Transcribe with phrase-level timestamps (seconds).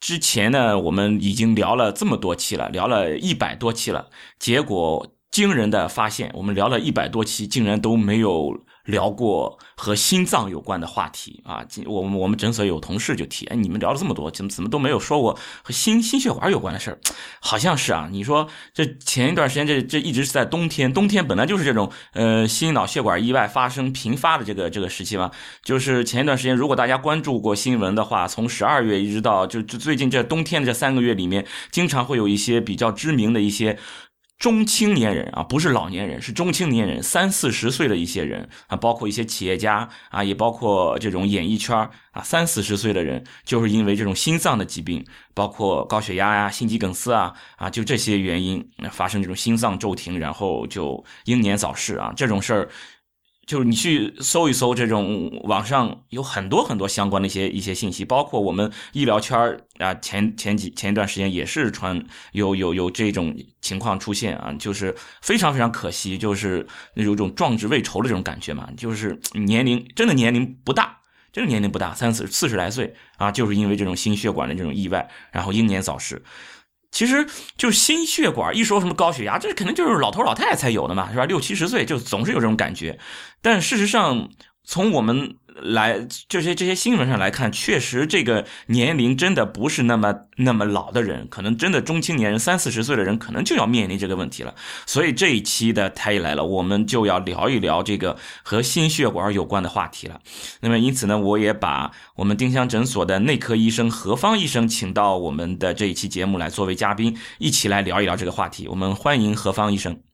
[0.00, 8.64] 之前呢，我们已经聊了这么多期了，聊了一百多期了，结果惊人的发现，我们聊了一百多期，竟然都没有。
[8.86, 16.98] 聊过和心脏有关的话题啊，我们我们诊所有同事就提，哎，你们聊了这么多，怎么怎么都没有说过和心心血管有关的事儿？
[17.40, 25.30] 好像是啊，你说这前一段时间这这一直是在冬天，冬天本来就是这种呃心脑血管意外发生频发的这个这个时期嘛。
[25.62, 33.78] 就是前一段时间，如果大家关注过新闻的话，从十二月一直到就就最近这冬天的这三个月里面，经常会有一些比较知名的一些。
[34.38, 41.76] 中青年人啊，不是老年人，是中青年人，三四十岁的一些人啊，包括一些企业家啊，也包括这种演艺圈
[42.10, 52.68] 啊，三四十岁的人，就是因为这种心脏的疾病，包括高血压呀、心肌梗塞啊啊，就这些原因发生这种心脏骤停，然后就英年早逝啊，这种事儿。
[53.46, 59.38] 就是你去搜一搜这种网上有很多很多相关的一些一些信息，包括我们医疗圈
[59.78, 70.98] 啊，前前几前一段时间也是传有有有这种情况出现啊，就是非常非常可惜，就是有种壮志未酬的这种感觉嘛，就是年龄真的年龄不大，
[71.32, 76.20] 真的年龄不大，三四四十来岁啊，就是因为这种心血管的这种意外，然后英年早逝。
[76.96, 77.26] 其实
[77.58, 81.26] 就心血管一说什么高血压，这肯定就是老头老太太才有的嘛，是吧？
[81.26, 82.98] 六七十岁就总是有这种感觉，
[83.42, 84.30] 但事实上
[84.64, 85.36] 从我们。
[85.62, 94.54] 来这些这些新闻上来看，确实这个年龄真的不是那么那么老的人，可能真的中青年人三四十岁的人，可能就要面临这个问题了。
[94.86, 100.20] 所以这一期的太医来了，我们就要聊一聊这个和心血管有关的话题了。
[100.60, 108.68] 那么因此呢，我也把我们丁香诊所的内科医生何方医生请到我们的这一期节目来作为嘉宾，一起来聊一聊这个话题。
[108.68, 110.05] 我们欢迎何方医生。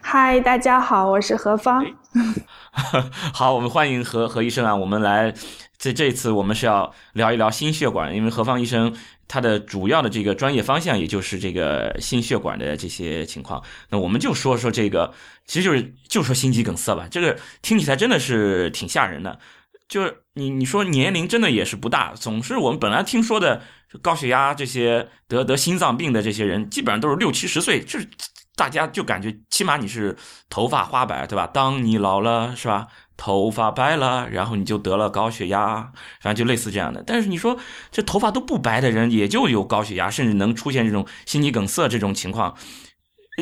[0.00, 1.84] 嗨，大家好，我是何芳。
[3.32, 4.74] 好，我们欢迎何何医生啊！
[4.74, 5.32] 我们来
[5.76, 8.94] 这这次我们是要聊一聊心血管，因为何方医生
[9.26, 13.62] 他的主要的这个专业方向也就是这个心血管的这些情况。
[13.90, 15.12] 那我们就说说这个，
[15.46, 17.06] 其实就是就说心肌梗塞吧。
[17.10, 19.38] 这个听起来真的是挺吓人的。
[19.88, 23.62] 就是你你说年龄真的也是不大，总是我们本来听说的
[24.02, 28.08] 高血压这些得得心脏病的这些人，基本上都是六七十岁，就是。
[28.58, 30.16] 大家就感觉，起码你是
[30.50, 31.46] 头发花白，对吧？
[31.46, 32.88] 当你老了，是吧？
[33.16, 37.02] 头发白了，然后你就得了高血压，反正就类似这样的。
[37.06, 37.56] 但是你说
[37.92, 42.56] 这头发都不白的人，也就有高血压，甚至能出现这种心肌梗塞这种情况。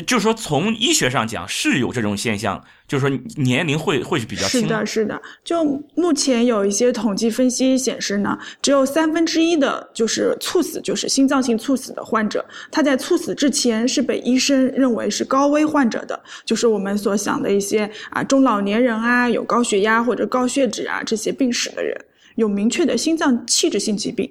[0.02, 4.60] 就是说，从医学上讲是有这种现象，就是说年龄会会是比较轻。
[4.60, 5.22] 是的，是的。
[5.42, 5.64] 就
[5.94, 21.98] 目前有一些统计分析显示呢，只有三分之一的就是猝死，就是心脏性猝死的患者，他在猝死之前是被医生认为是高危患者的，就是我们所想的一些啊中老年人啊，有高血压或者高血脂啊这些病史的人，
[22.34, 24.30] 有明确的心脏器质性疾病。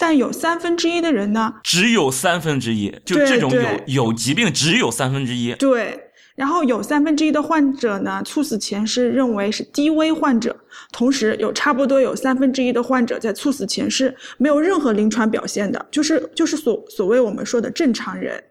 [0.00, 5.52] 但有三分之一的人呢，只有三分之一，就这种有有疾病只有三分之一。
[5.56, 6.00] 对，
[6.36, 10.56] 然后有三分之一的患者呢，猝死前是认为是低危患者，
[10.92, 18.44] 同时有差不多有三分之一的患者在猝死前是没有任何临床表现的，就是就是所所谓我们说的正常人。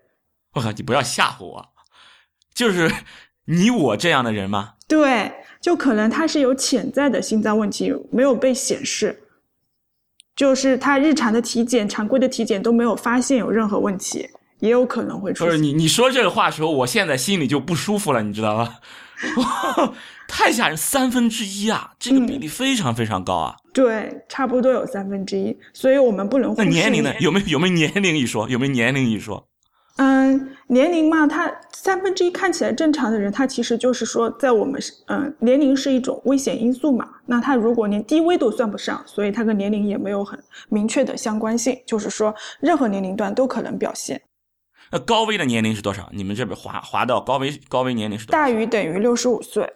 [0.54, 1.66] 我靠，你不要吓唬我，
[2.54, 2.92] 就是
[3.46, 4.74] 你我这样的人吗？
[4.86, 5.32] 对，
[5.62, 9.24] 就可能他是有潜在的心脏问题，没有被显示。
[10.38, 14.26] 就是他日常的体检、常规的体检都没有发现有任何问题，
[14.60, 15.44] 也有可能会出。
[15.44, 18.76] 不是你你说这个话时候，我现在心里就不舒服了，你知道吗？
[20.30, 23.56] 太吓人，三分之一啊，这个比例非常非常高啊。
[23.74, 26.54] 对，差不多有三分之一，所以我们不能。
[26.56, 27.12] 那年龄呢？
[27.20, 28.48] 有没有有没有年龄一说？
[28.48, 29.48] 有没有年龄一说？
[29.98, 37.10] 嗯，年龄嘛，他三分之一看起来正常的人，他其实就是说，在我们嗯，年龄是一种危险因素嘛。
[37.26, 40.40] 那他如果连低危都算不上，所以他跟年龄也没有很
[40.70, 44.22] 明确的相关性，就是说任何年龄段都可能表现。
[44.92, 46.10] 那高危的年龄是多少？
[46.14, 48.38] 你们这边划划到高危高危年龄是多少？
[48.38, 49.68] 大于等于六十五岁。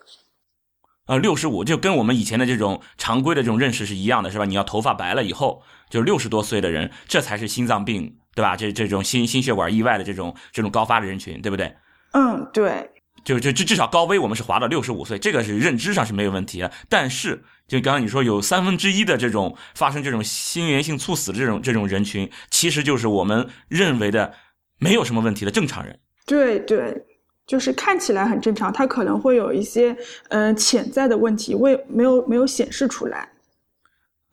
[1.08, 4.46] 啊，六十五就跟我们以前的这种常规的这种认识是一样的，是吧？
[4.46, 8.18] 你要头发白了以后，就是六十多岁的人，这才是心脏病。
[8.36, 8.56] 对吧？
[8.56, 11.76] 这这种心心血管意外的这种这种高发的人群，对不对？
[12.14, 12.90] 嗯，对。
[13.24, 16.72] 就就至至少高危我们是划到六十五岁，这个是认知上是没有问题的。
[16.90, 24.34] 但是就刚刚你说有三分之一的这种发生这种心源性猝死的这种这种人群，其实就是我们认为的
[24.80, 26.00] 没有什么问题的正常人。
[26.26, 27.06] 对对，
[27.46, 29.96] 就是看起来很正常，他可能会有一些
[30.30, 33.30] 嗯、呃潜在的问题，未没有没有显示出来。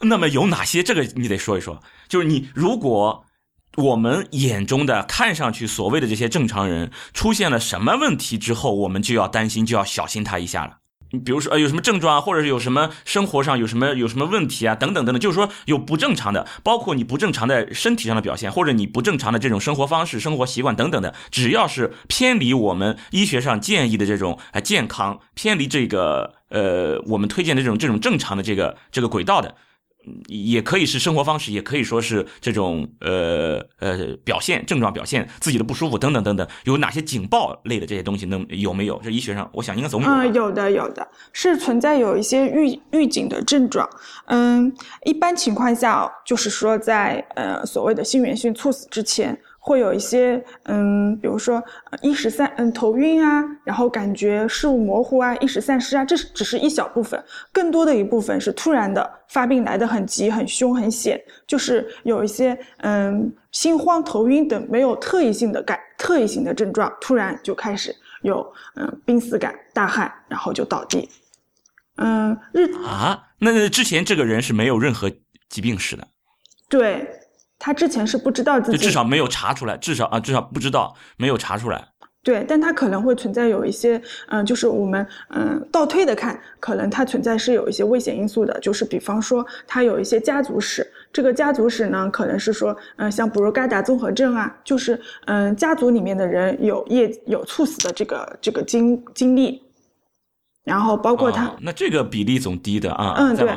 [0.01, 0.83] 那么有哪些？
[0.83, 1.83] 这个你得说一说。
[2.09, 3.27] 就是你如果
[3.79, 10.79] 我们眼中的看上去所谓的这些正常人出现了什么问题之后，我们就要担心，就要小心他一下了。
[11.13, 29.55] 你比如说，呃，有什么症状啊，或者是有什么生活上有什么有什么问题啊，等等等等，就是说有不正常的，包括你不正常的身体上的表现，或者你不正常的这种生活方式、生活习惯等等的，只要是偏离我们医学上建议的这种呃健康，偏离这个呃我们推荐的这种这种正常的这个这个轨道的，
[30.27, 39.01] 也可以是生活方式，也可以说是这种呃呃表现症状表现自己的不舒服等等等等，有哪些警报类的这些东西能有没有？
[39.03, 40.09] 这医学上我想应该总有。
[40.09, 43.89] 嗯，有的有的是存在有一些预预警的症状。
[44.27, 44.73] 嗯，
[45.05, 49.39] 一般情况下就是说在呃所谓的心源性猝死之前，
[49.69, 57.23] 会有一些嗯，比如说呃意识散嗯头晕啊，然后感觉事物模糊啊，意识散失啊，这是只是一小部分，
[57.53, 71.07] 更多的一部分是突然的发病来得很急、很凶、很险，就是有一些嗯心慌、头晕等没有特异性的感特异性的症状，突然就开始有嗯濒死感、大汗，然后就倒地。
[71.97, 75.11] 嗯，日啊，那那之前这个人是没有任何
[75.51, 76.07] 疾病史的，
[76.69, 77.07] 对
[77.59, 81.85] 他之前是不知道自己就至少没有查出来，至少啊，至少不知道没有查出来。
[82.21, 99.63] 对，但他可能会存在有一些，嗯、就是我们嗯、倒推的看，可能他存在是有一些危险因素的，就是比方说他有一些家族史，这个家族史呢，可能是说，嗯、像布鲁嘎达综合症啊，就是嗯、家族里面的人有业有猝死的这个这个经经历，
[100.69, 101.47] 然后包括它。
[101.47, 103.49] 哦那这个比例总低的啊，嗯对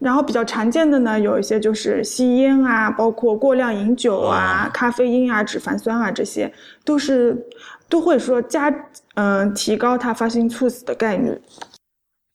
[0.00, 6.52] 然后比较常见的呢，有一些就是吸烟啊，包括过量饮酒啊、哦咖啡因啊、脂肪酸啊，这些
[6.84, 7.36] 都是
[7.88, 8.74] 都会说加
[9.14, 11.40] 嗯、提高它发生猝死的概率。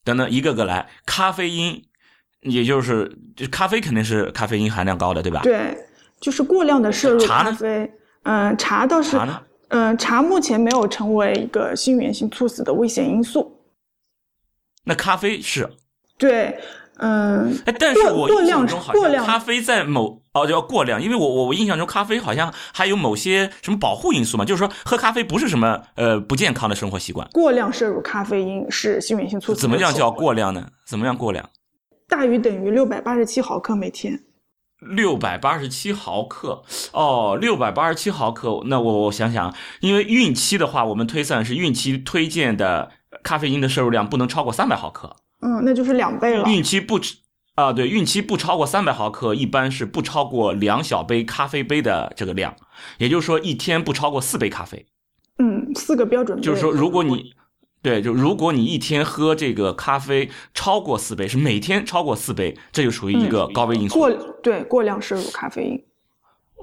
[0.04, 1.80] 等等一个个来，咖啡因，
[2.40, 5.40] 也就是就咖啡肯定是咖啡因含量高的，对吧？
[5.44, 5.76] 对，
[6.20, 7.88] 就是过量的摄入咖啡。
[8.24, 9.40] 嗯、茶倒是茶呢？
[9.68, 13.56] 嗯、茶目前没有成为一个心源性猝死的危险因素。
[14.84, 15.68] 那咖啡是，
[16.18, 16.58] 对，
[16.98, 27.28] 嗯、哎，但是过我印象中好过量像咖啡在某哦叫过量，因为我我我印象中咖啡好像还有某些什么保护因素嘛，就是说喝咖啡不是什么呃不健康的生活习惯。
[27.32, 30.68] 过量摄入咖啡因是心源性猝死怎么样叫过量呢？
[30.86, 31.48] 怎么样过量？
[32.08, 34.20] 大于等于六百八十七毫克每天。
[34.80, 38.60] 六百八十七毫克哦，六百八十七毫克。
[38.66, 42.90] 那我我想想，因为孕期的话，我们推算是孕期推荐的
[43.22, 45.16] 咖啡因的摄入量不能超过三百毫克。
[45.40, 46.48] 嗯，那就是两倍了。
[46.48, 47.16] 孕期不吃
[47.54, 52.54] 啊，对，孕期不超过三百毫克，一般是不超过两小杯咖啡杯的这个量，
[52.98, 54.86] 也就是说一天不超过四杯咖啡。
[55.38, 56.42] 嗯，四个标准杯。
[56.42, 57.34] 就是说，如果你
[57.82, 63.98] 对，就如果你一天喝这个咖啡超过四杯，是每天超过四杯，这就属于一个高危因素。
[63.98, 64.10] 过
[64.42, 65.84] 对过量摄入咖啡因。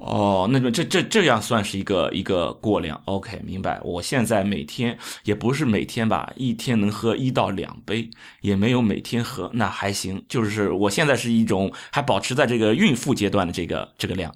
[0.01, 3.79] 哦，那么这这这样算是一个一个过量，OK，明白。
[3.83, 8.09] 我现在每天也不是每天吧，一天能喝一到两杯，
[8.41, 10.23] 也没有每天喝，那还行。
[10.29, 14.33] 就是我现在是一种还保持在这个孕妇阶段的这个这个量，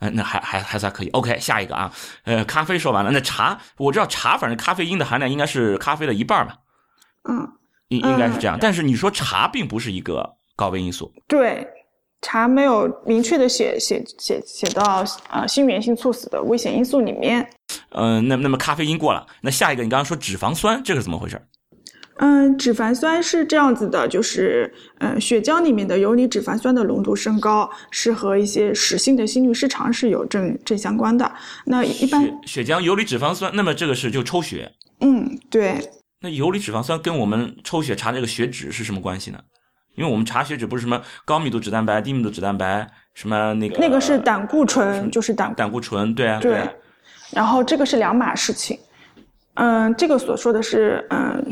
[0.00, 1.08] 嗯、那还还还算可以。
[1.08, 1.92] OK，下一个啊，
[2.24, 6.58] 呃，咖啡说完了，那茶我知道茶，反正咖啡因的含量应该是咖啡的一半吧，
[7.28, 7.48] 嗯，
[7.88, 8.58] 应应该是这样。
[8.60, 11.66] 但是你说茶并不是一个高危因素，对，
[12.20, 17.48] 茶没有明确的写写写写到呃心源性猝死的危险因素里面。
[17.90, 21.40] 嗯、那那么咖啡因过了，那下一个你刚刚说脂肪酸，这个是怎么回事？
[22.20, 31.30] 嗯，脂肪酸是这样子的，就是嗯，血浆里面的游离脂肪酸的浓度升高，是和一些室性的心律失常是有正正相关的。
[31.64, 34.72] 那一般，血血浆游离脂肪酸，那么这个是就抽血。
[35.00, 35.78] 嗯，对，
[36.20, 39.38] 那游离脂肪酸跟我们抽血查这个血脂是什么关系呢？
[39.98, 46.68] 因为我们查血脂不是什么高密度脂蛋白、低密度脂蛋白，什么那个那个是胆固醇，就是胆胆固醇，对啊，对啊，
[47.32, 48.78] 然后这个是两码事情。
[49.54, 51.44] 嗯，这个所说的是，嗯，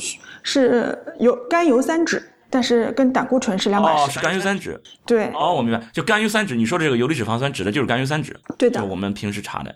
[0.45, 4.13] 是油甘油三酯，但是跟胆固醇是两码哦，事。
[4.13, 4.79] 是甘油三酯。
[5.05, 6.55] 对，哦，我明白，就甘油三酯。
[6.55, 9.75] 你说这个游离脂肪酸指的就是甘油三酯，对的就我们平时查的。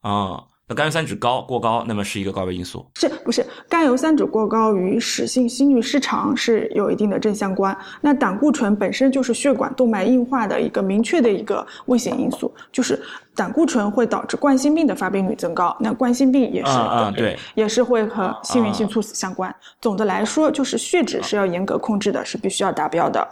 [0.00, 2.84] 哦，那甘油三酯高过高，那么是一个高危因素。
[2.96, 7.76] 是不是甘油三酯过高与室性心律失常是有一定的正相关？
[8.00, 13.00] 那胆固醇本身就是血管动脉硬化的一个明确的一个危险因素，就是
[13.36, 15.76] 胆固醇会导致冠心病的发病率增高。
[15.78, 19.54] 那冠心病也是，啊对，也是会和心源性猝死相关。
[19.80, 23.24] 总的来说，就是血脂是要严格控制的，是必须要达标的。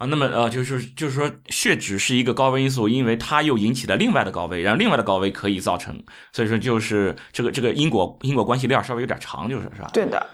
[0.00, 6.02] 啊，那么呃，就是就是说，血脂是一个高危因素，因为它又引起了另外的高危，然后另外的高危可以造成，
[6.32, 9.90] 所以说就是这个这个因果因果关系链稍微有点长，就是是吧？
[9.92, 10.26] 对的。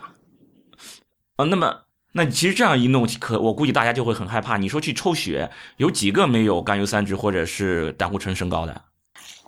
[1.35, 1.83] 啊，那么
[2.13, 4.57] 那其实这样一弄，可我估计大家就会很害怕。
[4.57, 8.83] 你说去抽血，有几个没有甘油三酯或者是胆固醇升高的？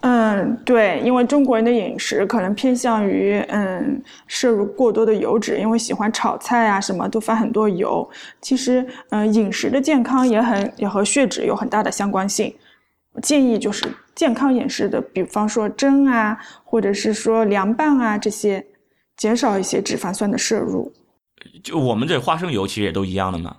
[0.00, 8.09] 嗯，对，因为中国人的饮食可能偏向于嗯摄入过多的油脂，因为喜欢炒菜啊，什么都放很多油。
[8.40, 12.55] 其实，嗯，饮食的健康也很也和血脂有很大的相关性。
[13.23, 18.64] 建议就是健康饮食的，比方说蒸啊，或者是说凉拌啊这些，
[19.17, 20.93] 减少一些脂肪酸的摄入。
[21.64, 23.57] 就我们这花生油其实也都一样的嘛。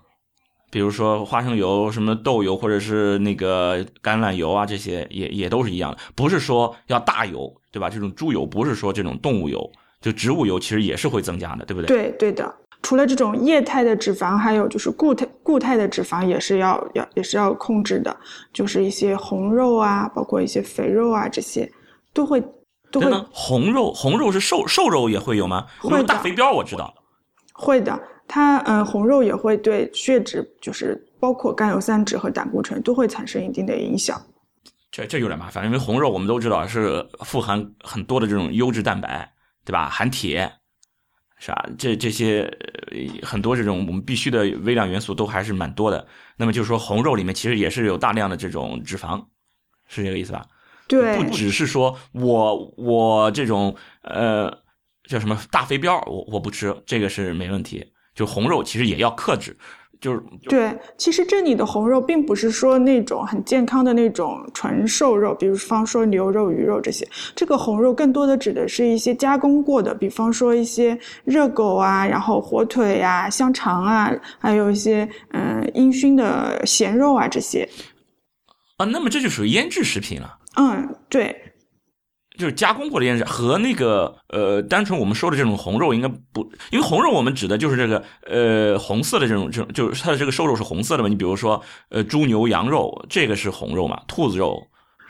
[0.72, 7.90] 比如说花生油、什么豆油或者是那个橄榄油啊，这些也也都是一样的，不是说要大油，对吧？
[7.90, 9.70] 这种猪油不是说这种动物油，
[10.02, 11.88] 就植物油其实也是会增加的，对不对？
[11.88, 12.56] 对对的。
[12.82, 18.16] 除了这种液态的脂肪，还有就是固态固态的脂肪也是要要也是要控制的，
[18.54, 21.70] 就是一些红肉啊，包括一些肥肉啊，这些
[22.14, 22.42] 都会
[22.90, 23.12] 都会。
[23.32, 25.66] 红肉红肉是瘦瘦肉也会有吗？
[25.80, 26.94] 会大肥膘我知道。
[27.52, 28.00] 会的。
[28.32, 34.22] 它嗯，红肉也会对血脂，就是包括甘油三酯和胆固醇都会产生一定的影响。
[34.92, 39.28] 这这有点麻烦，因为红肉我们都知道是富含很多的这种优质蛋白，
[39.66, 39.90] 对吧？
[39.90, 40.52] 含铁，
[41.40, 41.68] 是吧？
[41.76, 42.48] 这这些
[43.24, 46.06] 很多这种我们必须的微量元素都还是蛮多的。
[46.38, 49.26] 那么就是说，红肉里面其实也是有大量的这种脂肪，
[49.88, 50.46] 是这个意思吧？
[50.88, 54.56] 对，不只是说我我这种呃
[55.08, 57.92] 叫什么大肥膘，我我不吃，这个是没问题。
[58.20, 59.56] 就红肉其实也要克制，
[60.02, 60.78] 就是对。
[60.98, 67.08] 其实这里的红肉并不是说那种很健康的那种纯瘦肉，比如方说牛肉、鱼肉这些。
[67.34, 77.66] 这个红肉更多的指的是一些加工过的，比方说一些热狗啊，然后火腿啊、香肠啊，还有一些嗯烟熏的咸肉啊这些。
[78.76, 80.38] 啊，那么这就属于腌制食品了。
[80.58, 81.49] 嗯，对。
[82.40, 86.42] 就是加工过的腌制和那个呃，单纯我们说的这种红肉应该不，
[86.72, 91.10] 因为红肉我们指的就是这个呃红色的这种这种，就是它的这个瘦肉是红色的嘛。
[91.10, 94.60] 你比如说呃猪牛羊肉，这个是红肉嘛，兔子肉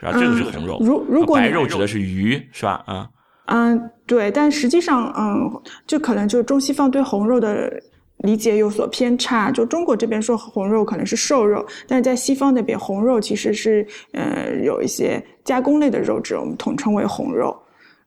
[0.00, 0.12] 是吧？
[0.12, 0.78] 这个是红肉。
[0.80, 2.82] 如如果白肉指的是鱼是吧？
[2.86, 3.08] 啊
[3.46, 5.48] 嗯，对，但实际上嗯，
[5.86, 7.72] 就可能就中西方对红肉的。
[8.22, 15.18] 理解有所偏差，就中国这边说红肉可能是瘦肉，但是在西方那边红肉其实是呃有一些
[15.50, 17.60] 加工类的肉质，我们统称为红肉。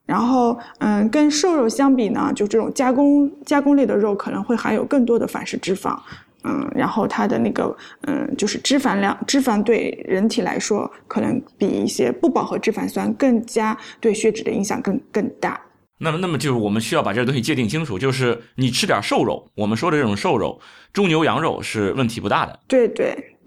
[0.05, 5.99] 然后嗯，跟瘦肉相比呢，就这种加工加工类的肉可能会含有更多的反式脂肪，
[6.45, 15.59] 嗯，然后它的那个嗯就是脂肪量，脂肪对人体来说可能比一些不饱和脂肪酸更加对血脂的影响更更大。
[15.97, 20.59] 那么，那么就是我们需要把这个东西界定清楚，就是你吃点瘦肉，我们说的这种瘦肉，
[20.93, 22.59] 猪牛羊肉是问题不大的。
[22.67, 23.37] 对对，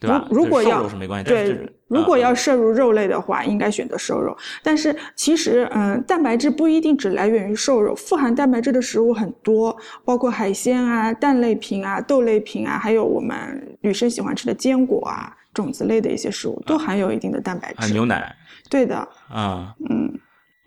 [0.00, 0.26] 对吧？
[0.30, 1.28] 如果要瘦肉是没关系。
[1.28, 4.34] 对，如果要摄入肉类的话，应该选择瘦肉。
[4.62, 17.92] 但是其实，嗯，蛋白质不一定只来源于瘦肉，富含蛋白质的食物很多，包括海鲜啊、蛋类品啊、豆类品啊，还有我们女生喜欢吃的坚果啊、种子类的一些食物，都含有一定的蛋白质。
[17.92, 18.34] 牛奶。
[18.70, 18.96] 对的。
[19.28, 19.74] 啊。
[19.90, 20.18] 嗯。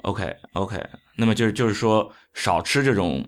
[0.03, 0.77] OK，OK。
[1.17, 3.25] 那么就是就是说少吃这种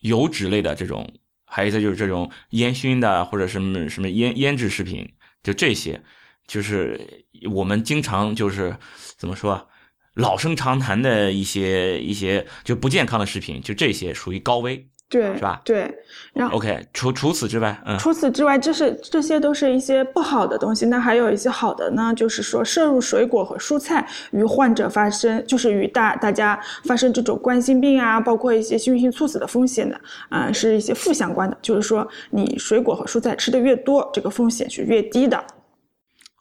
[0.00, 1.08] 油脂类的这种，
[1.44, 5.08] 还有一些就是这种烟熏的或者什么什么腌腌制食品，
[5.44, 6.02] 就这些，
[6.48, 8.76] 就是我们经常就是
[9.16, 9.66] 怎么说啊，
[10.14, 14.88] 老生常谈的一些一些就不健康的食品，就这些属于高危。
[15.08, 15.60] 对，是吧？
[15.64, 15.94] 对，
[16.32, 20.86] 然后 OK，除除此之外，嗯，除此之外，这是这些都是一些不好的东西。
[20.86, 31.56] 那还有一些好的呢，就是说摄入水果和蔬菜与患者发生，就是与大大家发生这种冠心病啊，包括一些心源性猝死的风险的，嗯，是一些负相关的。
[31.62, 35.44] 就是说，你水果和蔬菜吃的越多，这个风险是越低的。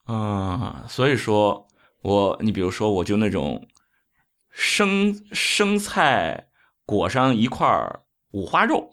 [0.08, 1.68] 嗯，所以说
[2.02, 3.68] 我，你比如说，我就那种
[4.50, 6.48] 生生菜
[6.88, 8.00] 裹上一块儿。
[8.34, 8.90] 五花肉，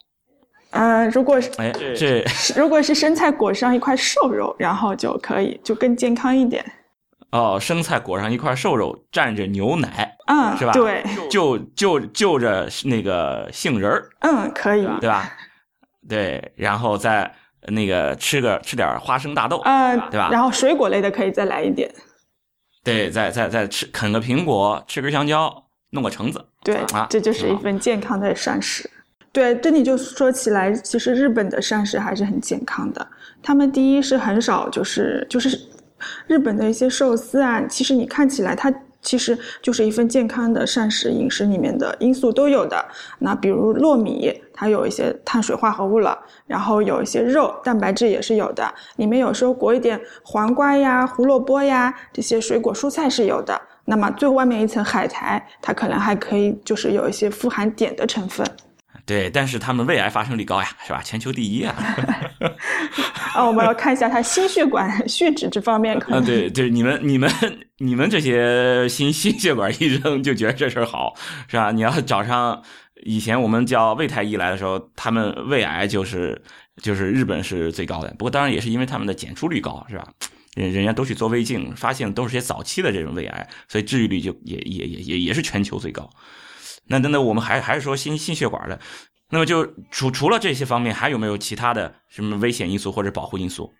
[0.71, 2.25] 呃，如果是哎这，
[2.57, 6.65] 如果是生菜裹上一块瘦肉，然后就可以就更健康一点。
[7.33, 10.73] 哦，生菜裹上一块瘦肉，蘸着牛奶，嗯，是吧？
[10.73, 15.33] 对，就就就着那个杏仁儿，嗯，可以，对吧？
[16.09, 17.33] 对，然后再
[17.69, 20.29] 那个吃个吃点花生大豆，嗯，对吧？
[20.33, 21.93] 然后水果类的可以再来一点。
[22.83, 25.67] 对，再再再吃啃个苹果，吃根香蕉。
[25.93, 28.89] 弄个橙子，对，啊这就是一份健康的膳食。
[29.33, 33.07] 对，这里就说起来，其实日本的膳食还是很健康的。
[33.41, 35.57] 他们第一是很少，就是就是
[36.27, 42.85] 日本的一些寿司啊，其实你看起来它其实就是一份健康的膳食饮食里面的因素都有的。
[43.21, 53.59] 那比如糯米，它有一些碳水化合物了，然后有一些肉，蛋白质也是有的，里面有时候裹一点黄瓜呀、胡萝卜呀这些水果蔬菜是有的。
[53.85, 58.45] 那么最外面一层海苔，它可能还可以就是有一些富含碘的成分。
[59.07, 61.01] 对，但是他们胃癌发生率高呀，是吧？
[61.03, 61.75] 全球第一啊！
[63.35, 66.25] 啊，我们要看一下他心血管血脂这方面可啊，能。
[66.25, 67.31] 对对，你们你们
[67.79, 71.15] 你们这些心心血管医生就觉得这事儿好，
[71.49, 71.71] 是吧？
[71.71, 72.63] 你要找上
[73.05, 76.41] 以前我们叫胃太医来的时候，他们胃癌就是
[76.83, 80.07] 就是日本是最高的，不过当然也是因为他们的检出率高，是吧？
[80.57, 86.11] 人人家都去做胃镜，发现都是些早期的这种胃癌，所以治愈率就也也也也也是全球最高。
[86.91, 88.79] 那那那我们还还是说心心血管的，
[89.31, 93.73] 那么就除除了这些方面，还有没有其他的什么危险因素或者保护因素？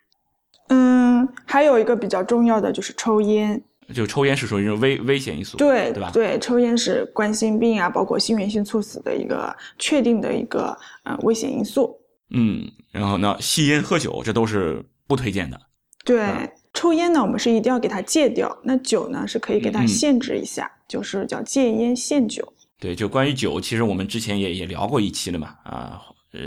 [0.69, 3.61] 嗯，还有一个比较重要的就是抽烟。
[3.93, 6.09] 就抽烟是属于危危险因素，对对吧？
[6.13, 11.93] 对，抽烟是冠心病啊，包括心源性猝死的一个确定的一个呃危险因素。
[12.29, 15.59] 嗯，然后呢，吸烟喝酒这都是不推荐的。
[16.05, 18.57] 对，嗯抽烟呢，我们是一定要给它戒掉。
[18.63, 22.53] 那酒呢，是可以给它限制一下，就是叫戒烟限酒。
[22.81, 26.01] 对，就关于酒，其实我们之前也也聊过一期了嘛，啊，
[26.33, 26.39] 呃，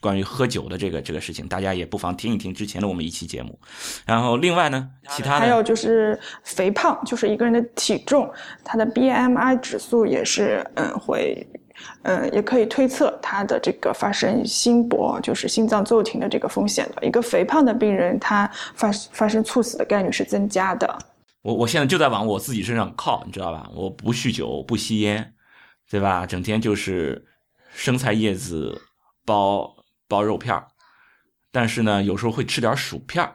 [0.00, 3.58] 关于喝酒的这个这个事情，大家也不妨听一听之前的我们一期节目。
[4.06, 8.32] 然后另外呢，其他的还有就是肥胖，就是一个人的体重，
[8.64, 11.44] 他的 BMI 指数也是嗯会，
[12.02, 17.04] 嗯也可以推测他的这个发生心搏，就是心脏骤停的这个风险的。
[17.04, 20.98] 一个肥胖的病人，他发发生猝死的概率是增加的。
[21.42, 23.68] 我我现在就在往我自己身上靠，你知道吧？
[23.74, 25.32] 我不酗酒，不吸烟，
[25.90, 26.24] 对吧？
[26.24, 27.26] 整天就是
[27.74, 28.80] 生菜叶子
[29.26, 29.74] 包
[30.08, 30.66] 包肉片儿
[31.52, 33.32] 但是呢，有时候会吃点薯片儿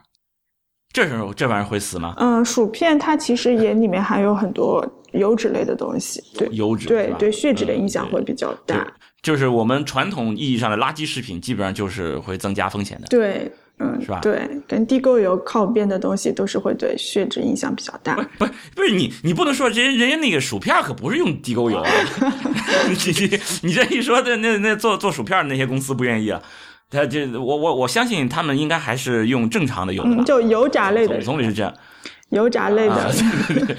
[0.93, 2.15] 这时候这玩意儿会死吗？
[2.17, 13.07] 嗯，薯片它其实也里面含有很多油脂类的东西，对油脂对对，血脂的嗯影响会比较对大。，就是我们传统意义上的垃圾食品，基本上就是会增加风险的。
[13.07, 18.15] 对，嗯，是吧对，跟地沟油靠边的东西都是会对血脂影响比较大。
[18.37, 21.89] 不是不是你你不能说人人家那个薯片可不是用地沟油啊，
[22.87, 26.41] 你你你这一说，那那那做做薯片的那些公司不愿意啊。
[26.89, 31.73] 他这我我我相信他们应该还是用正常的油的吧嗯，，就油炸类的总，总理是这样。
[32.29, 33.11] 油炸类啊的，，
[33.47, 33.77] 对对对，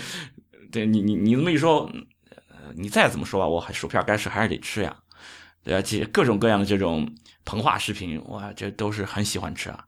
[0.73, 1.89] 对你你你这么一说，
[2.51, 4.95] 呃你再怎么说吧，我还薯片该吃还是得吃呀，
[5.65, 7.09] 对啊，这各种各样的这种
[7.47, 9.85] 膨化食品，哇，这都是很喜欢吃啊。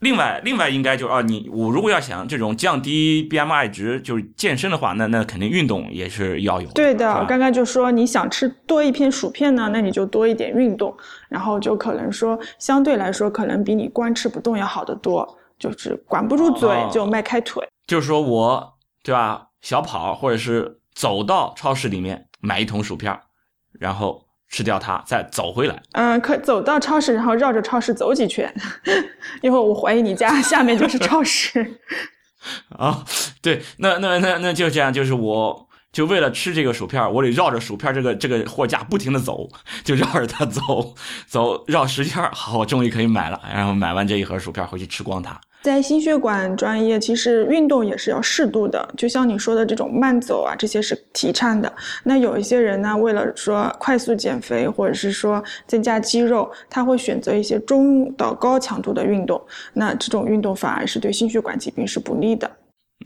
[0.00, 6.74] 另外，另外应该就是啊，你我如果要想这种降低 BMI 值，就是健身的话，那那肯定运动也是要有的。
[6.74, 10.96] 对的，我刚刚就说你想吃多一片薯片呢，那你就多一点运动，
[11.28, 17.68] 然后就可能说相对来说可能比你光吃不动要好得多，就是管不住嘴哦就迈开腿。
[17.88, 23.18] 就是说我对吧，小跑或者是走到超市里面买一桶薯片，
[23.72, 25.82] 然后吃掉它，再走回来。
[25.92, 28.52] 嗯，可走到超市，然后绕着超市走几圈，
[29.42, 31.78] 因为我怀疑你家 下面就是超市。
[32.78, 33.04] 啊，
[33.42, 39.48] 对，那那那那就这样，就是我就为了吃这个薯片，我得绕着薯片这个这个货架不停的走，
[39.84, 40.94] 就绕着它走，
[41.26, 43.40] 走绕十圈，好，我终于可以买了。
[43.52, 45.38] 然后买完这一盒薯片回去吃光它。
[45.62, 51.72] 在心血管专业，其实运动也是要适度的，就像你说的这种慢走啊，这些是提倡的。
[52.04, 59.40] 那有一些人呢，为了说快速减肥，或者是说增加肌肉，他会选择一些中到高强度的运动。
[59.74, 62.50] 那这种运动反而是对心血管疾病是不利的。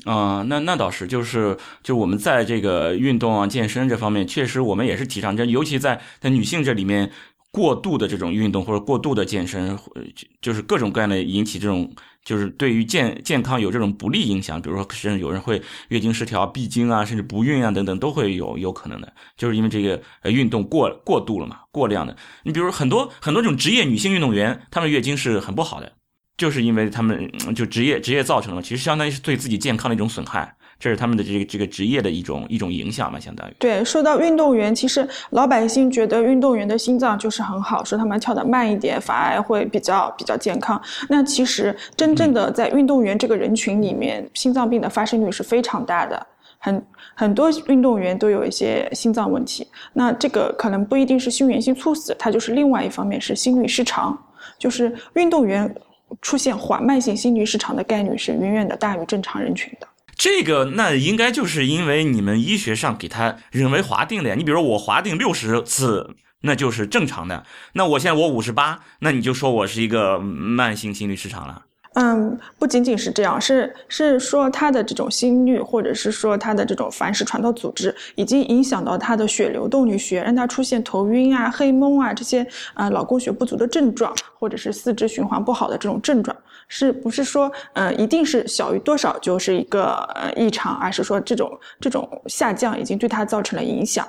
[0.07, 7.11] 啊、那那倒是，就是就我们在这个运动啊、健身这方面，确实我们也是提倡这，尤其在在女性这里面，
[7.53, 9.77] 过度的这种运动或者过度的健身，
[10.17, 22.17] 就就是各种各样的引起这种，就是对于健健康有这种不利影响，比如说甚至有人会月经失调、闭经啊，甚至不孕啊等等，都会有有可能的，就是因为这个呃运动过过度了嘛，过量的。
[22.43, 25.93] 你比如很多很多这种职业女性运动员，她们月经是很不好的。
[26.39, 33.55] 就是因为他们就职业职业造成了，其实相当于是对自己健康的一种损害，这是他们的这个这个职业的一种一种影响嘛，相当于。
[33.57, 40.83] 对，说到运动员，其实老百姓觉得运动员的心脏就是很好，说他们跳得慢一点，反而会比较比较健康。
[41.09, 46.27] 那其实真正的在运动员这个人群里面，心脏病的发生率是非常大的。
[46.59, 54.19] 很很多运动员都有一些心脏问题，那这个可能不一定是心源性猝死，它就是另外一方面是心律失常，
[54.59, 55.73] 就是运动员
[56.21, 59.87] 出现缓慢性心律失常的概率是远远的大于正常人群的。
[60.17, 64.35] 这个那应该就是因为你们医学上给他人为划定的呀。
[64.37, 67.45] 你比如说我划定六十次，那就是正常的。
[67.73, 71.63] 那我现在我五十八，那你就说我是一个慢性心律失常了。
[71.95, 86.35] 嗯，不仅仅是这样，是是说他的这种心率，或者是说他的这种凡是传导组织，已经影响到他的血流动力学，让他出现头晕啊、黑蒙啊这些啊脑供血不足的症状，或者是四肢循环不好的这种症状，
[86.75, 94.09] 是不是说呃一定是小于多少就是一个呃异常，而是说这种这种下降已经对他造成了影响？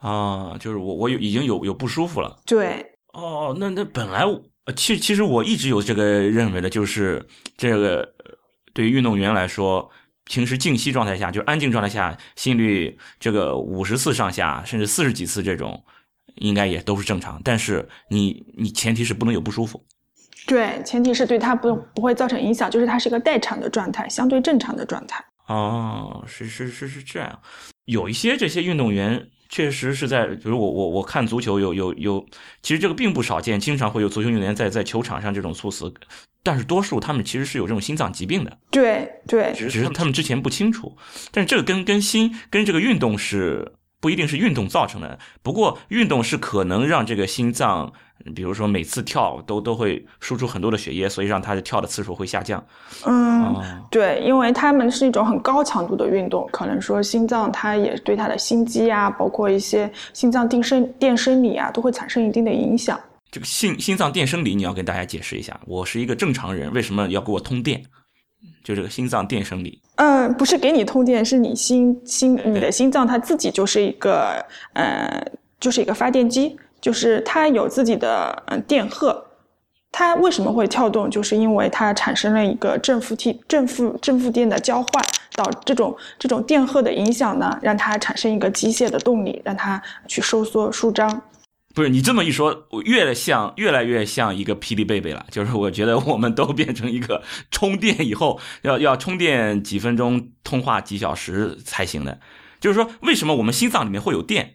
[0.00, 2.36] 啊，就是我我有已经有有不舒服了。
[2.44, 2.84] 对。
[3.12, 4.24] 哦，那那本来。
[4.66, 7.24] 呃，其实其实我一直有这个认为的，就是
[7.56, 8.14] 这个
[8.72, 9.90] 对于运动员来说，
[10.24, 15.84] 平时静息状态下，就安静状态下，心率这个五十次上下，甚至四十几次这种，
[16.36, 17.38] 应该也都是正常。
[17.44, 19.84] 但是你你前提是不能有不舒服。
[20.46, 25.24] 对，前提是对他不不会造成影响，就是他是一个待产的状态，相对正常的状态。
[25.46, 27.38] 哦，是是是是这样，
[27.84, 29.26] 有一些这些运动员。
[29.50, 32.26] 确实是在，比如我我我看足球有有有，
[32.60, 35.92] 其实这个并不少见，经常会有足球运动员在在球场上这种猝死，
[36.42, 38.58] 但是多数他们其实是有这种心脏疾病的。
[38.72, 40.96] 对对，只是他们之前不清楚，
[41.30, 43.74] 但是这个跟跟心跟这个运动是。
[44.04, 47.90] 不一定是运动造成的，不过运动是可能让这个心脏，
[48.34, 52.62] 比如说每次跳都都会输出很多的血液，所以让它的跳的次数会下降。
[53.06, 63.00] 嗯，对，因为他们是一种很高强度的运动，可能说心脏它也对它的心肌啊，包括一些心脏电生电生理啊，都会产生一定的影响。
[63.30, 67.82] 这个心心脏电生理，你要跟大家解释一下，我是一个正常人，为什么要给我通电？
[68.64, 75.22] 就这个心脏电生理，嗯，不是给你通电，是你心心你的心脏它自己就是一个，呃，
[75.60, 79.22] 就是一个发电机，就是它有自己的嗯电荷，
[79.92, 81.10] 它为什么会跳动？
[81.10, 91.22] 就是因为它产生了一个正负电正负正负电的交换，导这种这种电荷的影响呢，让它产生一个机械的动力，让它去收缩舒张。
[91.74, 95.26] 不是你这么一说，我越像越来越像一个霹雳贝贝了。
[95.32, 102.20] 就是我觉得我们都变成一个充电以后要要充电几分钟，通话几小时才行的。
[102.60, 104.54] 就是说，为什么我们心脏里面会有电？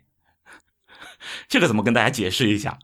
[1.50, 2.80] 这个怎么跟大家解释一下？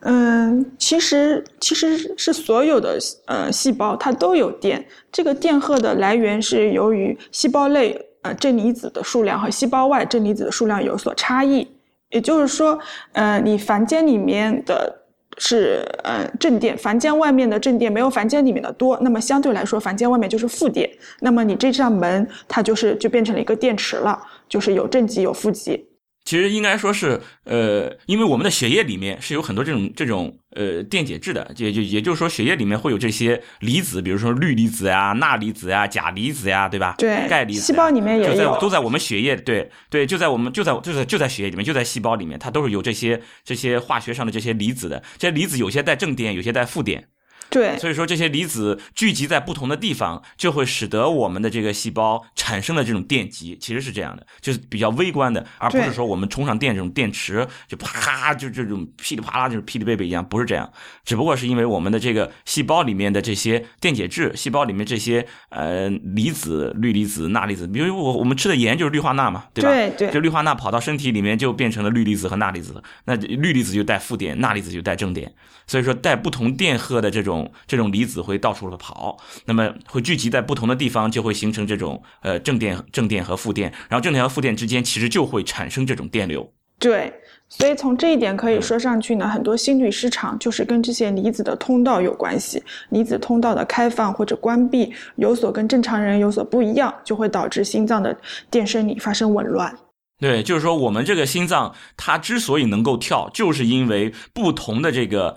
[0.00, 11.66] 嗯，其实其实是所有的呃细胞它都有电，这个电荷的来源是由于细胞内呃正离子的数量和细胞外正离子的数量有所差异。
[12.14, 12.78] 也就是说，
[13.12, 15.00] 呃，你房间里面的
[15.36, 20.88] 是呃正电，房间外面的正电没有房间里面的多，那么相对来说，房间外面就是负电。
[21.20, 24.16] 那么你这扇门，它就是就变成了一个电池了，
[24.48, 25.84] 就是有正极有负极。
[26.24, 36.94] 其实应该说是，呃，因为我们的血液里面是有很多这种这种呃电解质的，也就也就是说，血液里面会有这些离子，比如说氯离子呀、钠离子呀、钾离子呀，对吧？
[36.96, 37.60] 对，钙离子。
[37.60, 45.02] 细胞里面也有，都在我们血液，对对，就在我们就在就在就在血液里面，就在细胞里面，它都是有这些这些化学上的这些离子的。
[45.18, 47.08] 这些离子有些带正电，有些带负电。
[47.54, 60.68] 对，所以说这些离子聚集在不同的地方，就会使得我们的这个细胞产生的这种电极，其实是这样的，就是比较微观的，而不是说我们充上电这种电池就啪就这种噼里啪啦就是噼里贝贝一样，不是这样，
[61.04, 69.70] 只不过是因为我们的这个细胞里面的这些电解质，细胞里面这些呃离子、氯离子、钠离子，比如我我们吃的盐就是氯化钠嘛，对吧？
[69.70, 75.32] 对对，就氯化钠跑到身体里面就变成了氯离子和钠离子，那氯离子就带负电，钠离子就带正电，
[75.68, 77.43] 所以说带不同电荷的这种。
[77.66, 86.52] 这种离子会到处的跑，那么会聚集在不同的地方，就会形成这种呃正电正电和负电，然后正电和负电之间其实就会产生这种电流。
[86.78, 87.12] 对，
[87.48, 98.14] 所以从这一点可以说上去呢，很多心律失常就是跟这些离子的通道有关系，离子通道的开放或者关闭有所跟正常人有所不一样，就会导致心脏的
[98.50, 99.74] 电生理发生紊乱。
[100.18, 105.36] 对，就是说我们这个心脏它之所以能够跳，就是因为不同的这个。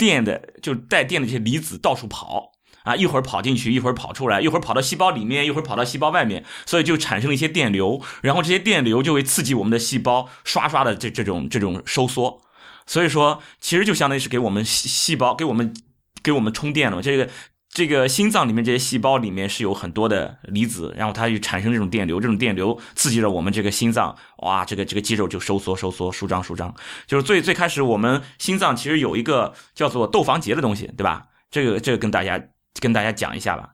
[0.00, 2.52] 电的就带电的这些离子到处跑
[2.84, 12.40] 啊，一会儿跑进去，一会儿跑出来，一会儿跑到细胞里面，一会儿跑到细胞外面，所以就产生了一些电流，然后这些电流就会刺激我们的细胞刷刷的这这种这种收缩，
[12.86, 15.74] 所以说其实就相当于是给我们细细胞给我们
[16.22, 17.28] 给我们充电了，这个。
[17.72, 26.74] 这个心脏里面这些细胞里面是有很多的离子，然后它就产生这种电流，这种电流刺激了我们这个心脏，哇，这个这个肌肉就收缩收缩，舒张舒张。
[27.06, 31.26] 就是最最开始我们心脏其实有一个叫做窦房结的东西，对吧？
[31.48, 32.42] 这个这个跟大家
[32.80, 33.70] 跟大家讲一下吧。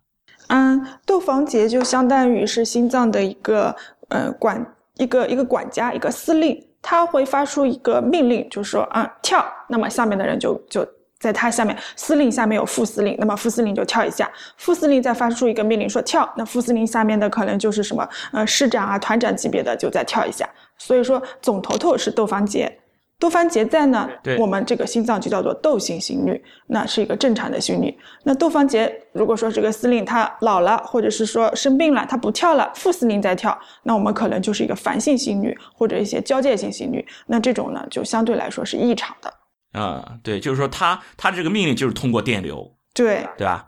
[0.48, 3.74] 嗯，窦房结就相当于是心脏的一个
[4.10, 10.86] 呃管一个一个管家一个司令，他会发出一个命令，就是说啊跳，那么下面的人就就。
[11.18, 20.48] 在它下面，司令下面有副司令，那么副司令就跳一下，副司令再发出一个命令说跳，那副司令下面的可能就是什么呃师长啊、团长级别的就再跳一下。
[20.78, 22.70] 所以说总头头是窦房结，
[23.18, 24.06] 窦房结在呢，
[24.38, 27.96] 我们这个心脏就叫做窦性心律，那是一个正常的心律。
[28.24, 39.32] 那窦房结如果说这个司令他老了，或者是说生病了，他不跳了，副司令在跳，那我们可能就是一个烦性心律或者一些交界性心律，那这种呢就相对来说是异常的。
[39.76, 43.66] 啊，对，就是说他他这个命令就是通过电流，对对吧？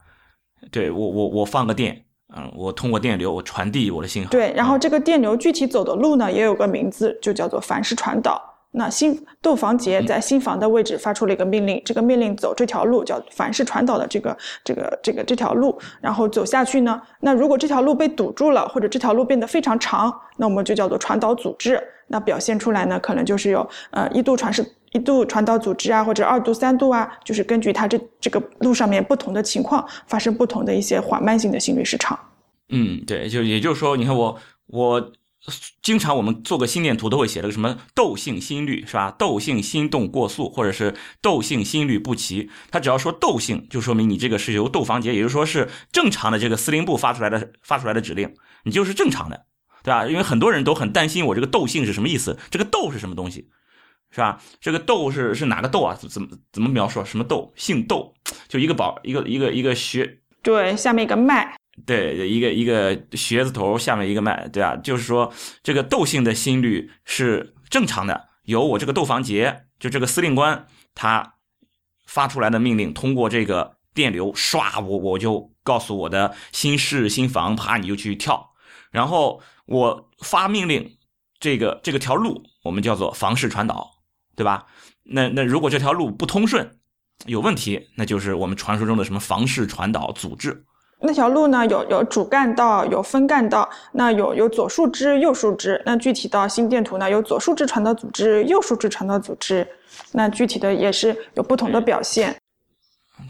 [0.70, 4.30] 对我我我放个电，嗯，我通过电流我传递我的信号。
[4.30, 8.42] 对，然后这个电流具体走的路呢，也有个名字，就叫做凡氏传导。
[8.72, 21.82] 那心窦房结在心房的位置发出了一个命令，这个命令走这条路叫凡是传导的这个这个这个这条路，然后走下去呢，那如果这条路被堵住了，或者这条路变得非常长，那我们就叫做传导阻滞。
[22.10, 24.64] 那表现出来呢，可能就是有呃一度传是。
[24.92, 32.18] 一度传导阻滞啊，或者二度、三度啊，就是根据它这这个路上面不同的情况，发生不同的一些缓慢性的心律失常。
[32.70, 34.34] 嗯，对，就也就是说，你看我
[34.68, 35.12] 我
[35.82, 39.10] 经常我们做个心电图都会写了个什么窦性心律是吧？
[39.18, 42.50] 窦性心动过速，或者是窦性心律不齐。
[42.70, 48.34] 它只要说窦性，就说明你这个是由窦房结，也就是说是正常的这个司令部发出来的发出来的指令，
[48.64, 49.46] 你就是正常的，
[49.82, 50.06] 对吧？
[50.06, 53.48] 因为很多人都很担心我这个窦性是什么意思，这个窦是什么东西？
[54.10, 54.40] 是吧？
[54.58, 55.94] 这个窦是是哪个窦啊？
[55.94, 57.04] 怎怎么怎么描述？
[57.04, 57.52] 什么窦？
[57.56, 58.14] 姓窦，
[58.48, 71.34] 就一个宝，一个一个一个穴，对，下面一个脉，对，一个一个穴字头下面一个脉，对啊，就是说这个窦性的心率是正常的，由我这个窦房结，就这个司令官他
[72.06, 78.52] 发出来的命令，通过这个电流唰，我我就告诉我的心室心房，啪，你就去跳，
[78.90, 80.96] 然后我发命令，
[81.38, 83.98] 这个这个条路我们叫做房室传导。
[84.38, 84.66] 对吧？
[85.02, 86.78] 那那如果这条路不通顺，
[87.26, 90.64] 有问题，那就是我们传说中的什么房室传导阻滞。
[91.00, 95.80] 那条路呢，有有主干道，有分干道，那有有左树枝、右树枝。
[95.86, 99.66] 那具体到心电图呢，有左树枝传导阻滞，右树枝传导阻滞。
[100.12, 102.36] 那具体的也是有不同的表现。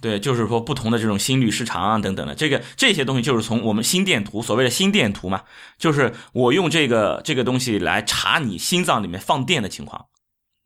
[0.01, 5.43] 对，就是说不同的这种心律失常啊等等的，这个这些东西就是从我们心电图，所谓的心电图嘛，
[5.79, 10.07] 就是我用这个这个东西来查你心脏里面放电的情况，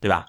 [0.00, 0.26] 对吧？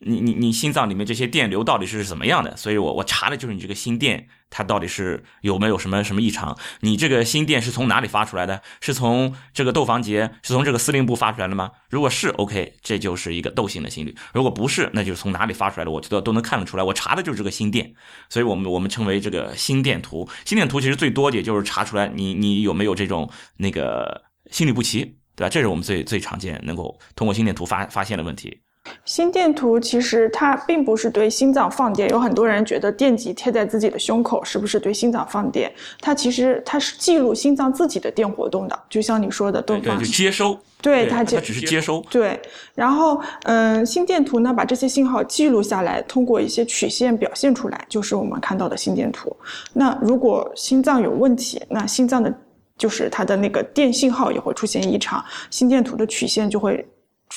[0.00, 2.56] 你你你心脏里面这些电流到底是怎么样的？
[2.56, 6.56] 所以我我查的就是你这个心电，它到底是有没有什么什么异常？
[6.80, 8.62] 你这个心电是从哪里发出来的？
[8.80, 11.72] 是从这个窦房结，是从这个司令部发出来的吗？
[11.90, 15.90] 如果是 OK，这就是一个窦性的心律；如果不是，那就是从哪里发出来的？
[15.90, 16.84] 我觉得都能看得出来。
[16.84, 17.92] 我查的就是这个心电，
[18.28, 20.28] 所以我们我们称为这个心电图。
[20.44, 25.00] 心电图其实最多也就是查出来你你有没有这种那个心律不齐，
[25.34, 25.48] 对吧？
[25.48, 28.60] 这是我们最最常见能够通过心电图发发现的问题。
[29.04, 35.72] 心电图其实它并不是对心脏放电，有很多人觉得电极贴在自己的胸口是不是对心脏放电？
[36.00, 42.40] 它其实它是记录心脏自己的电活动的，就像你说的，对对，就接收，对它它只是接收，对。
[42.74, 49.34] 然后嗯，心电图呢把这些信号记录下来，通过一些曲线表现出来，就是我们看到的心电图。
[49.72, 52.32] 那如果心脏有问题，那心脏的
[52.76, 56.86] 就是它的那个电信号也会出现异常，心电图的曲线就会。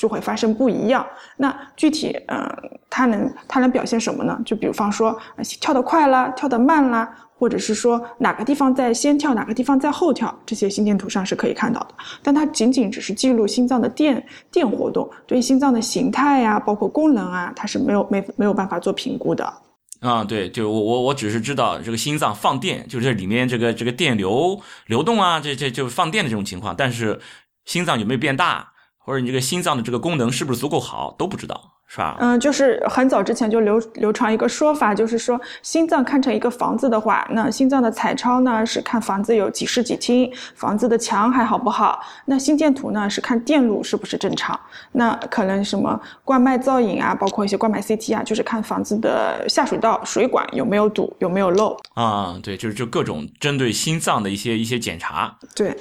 [0.02, 1.06] 就会发生不一样。
[1.36, 2.44] 那具体，嗯，
[2.90, 4.36] 它能它能表现什么呢？
[4.44, 5.16] 就比方说，
[5.60, 11.94] 跳得快啦，跳得慢啦，或者是说哪个地方在先跳，哪个地方在后跳，这些心电图上是可以看到的。
[12.20, 19.54] 但它仅仅只是记录心脏的电电活动，对心脏的形态呀，包括功能啊，它是没有没没有办法做评估的。
[20.00, 27.20] 啊，对，就我我我只是知道这个心脏放电，就是这里面这个这个电流流动啊，这这就放电的这种情况，但是
[27.66, 28.71] 心脏有没有变大？
[29.04, 32.16] 或者你这个心脏的这个功能是不是足够好都不知道，是吧？
[32.20, 44.58] 嗯，就是很早之前就流流传一个说法，就是说心脏看成一个房子的话，那心脏的彩超呢是看房子有几室几厅，房子的墙还好不好；那心电图呢是看电路是不是正常。
[44.92, 51.76] 那可能什么冠脉造影啊，包括一些冠脉 CT 啊，就是看房子的下水道水管有没有堵，有没有漏。
[51.94, 55.36] 啊，对，就是就各种针对心脏的一些一些检查。
[55.54, 55.76] 对。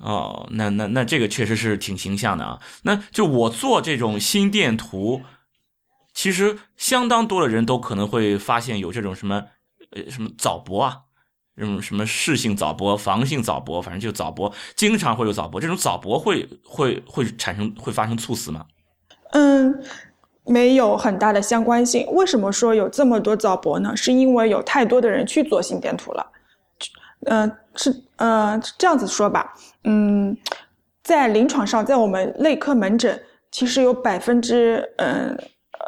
[0.00, 2.60] 哦，那那那这个确实是挺形象的啊。
[2.82, 5.22] 那就我做这种心电图，
[6.14, 9.44] 其实相当多的人都可能会发现有这种什么
[9.90, 10.98] 呃什么早搏啊，
[11.56, 15.60] 这种什么室性早搏、房性早搏，反正就早搏，经常会有早搏。
[15.60, 18.64] 这种早搏会会会产生会发生猝死吗？
[19.32, 19.82] 嗯，
[20.44, 22.06] 没有很大的相关性。
[22.12, 23.96] 为什么说有这么多早搏呢？
[23.96, 26.24] 是因为有太多的人去做心电图了。
[27.26, 29.54] 嗯，是呃这样子说吧，
[29.84, 30.36] 嗯，
[31.02, 35.36] 在临床上，在我们内科门诊，其实有百分之嗯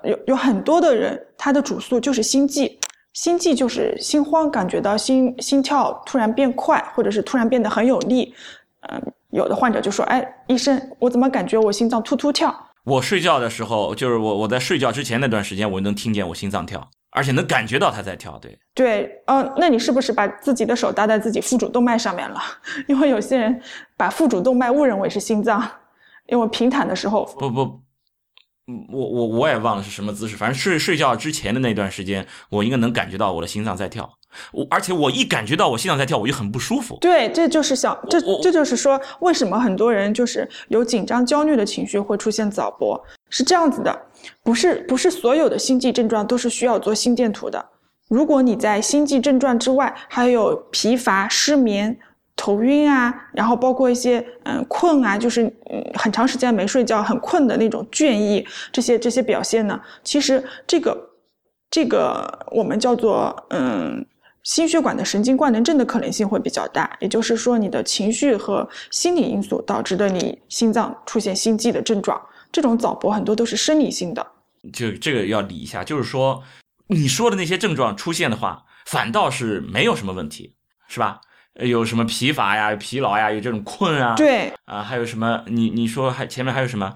[0.05, 2.79] 有有很多的人，他的主诉就是心悸，
[3.12, 8.35] 心悸就是心慌，感觉到心心跳突然变快，或者是突然变得很有力。
[8.88, 18.38] 嗯，有的患者就说：“哎，医生，我怎么感觉我心脏突突跳？”我睡觉的时候，就是我我在睡觉之前那段时间，我能听见我心脏跳，而且能感觉到它在跳。
[18.38, 22.40] 对对，嗯，那你是不是把自己的手搭在自己腹主动脉上面了？
[22.88, 23.61] 因为有些人
[23.96, 25.68] 把腹主动脉误认为是心脏，
[26.27, 27.81] 因为平躺的时候不不。
[28.92, 34.09] 我我我也忘了是什么姿势，反正睡睡觉之前的那段时间，我应该能感觉到我的心脏在跳。
[34.53, 36.97] 我而且我一感觉到我心脏在跳，我就很不舒服。
[37.01, 43.03] 对，这就是想这这就是说，为什么很多人就是有紧张、焦虑的情绪会出现早搏？
[43.29, 43.97] 是这样子的，
[44.43, 47.64] 不是不是所有的心悸症状都是需要做心电图的。
[48.09, 51.99] 如果你在心悸症状之外还有疲乏、失眠。
[52.37, 60.97] 头晕啊，然后包括一些嗯困啊，就是嗯很长时间没睡觉，很困的那种倦意，这些这些表现呢，其实这个
[61.71, 64.03] 这个我们叫做嗯
[64.42, 74.26] 心血管的神经官能症的可能性会比较大，也就是说你的情绪和心理因素导致的你心脏出现心悸的症状，这种早搏很多都是生理性的。
[74.72, 76.42] 就这个要理一下，就是说
[76.88, 80.55] 你说的那些症状出现的话，反倒是没有什么问题，
[80.88, 81.20] 是吧？
[81.55, 85.42] 有什么疲乏呀、疲劳呀，有这种困啊，对啊，还有什么？
[85.48, 86.94] 你你说还前面还有什么？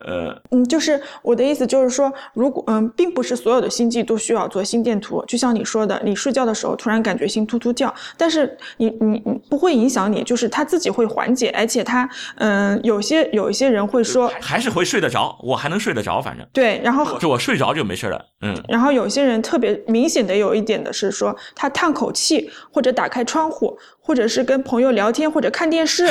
[0.00, 5.24] 呃，嗯，就是我的意思，就是说，如果嗯，并不是所有的心悸都需要做心电图。
[5.26, 18.54] 就像你说的，你睡觉的时候突然感觉心突突跳，但是你你你不会影响你，就是它自己会缓解，而且它嗯，有些有一些人会说，还是会睡得着，我还能睡得着，反正对，然后就我睡着就没事了，嗯。
[18.68, 26.08] 然后有些人特别明显的有一点的是说，他叹口气，或者打开窗户，或者是跟朋友聊天，或者看电视。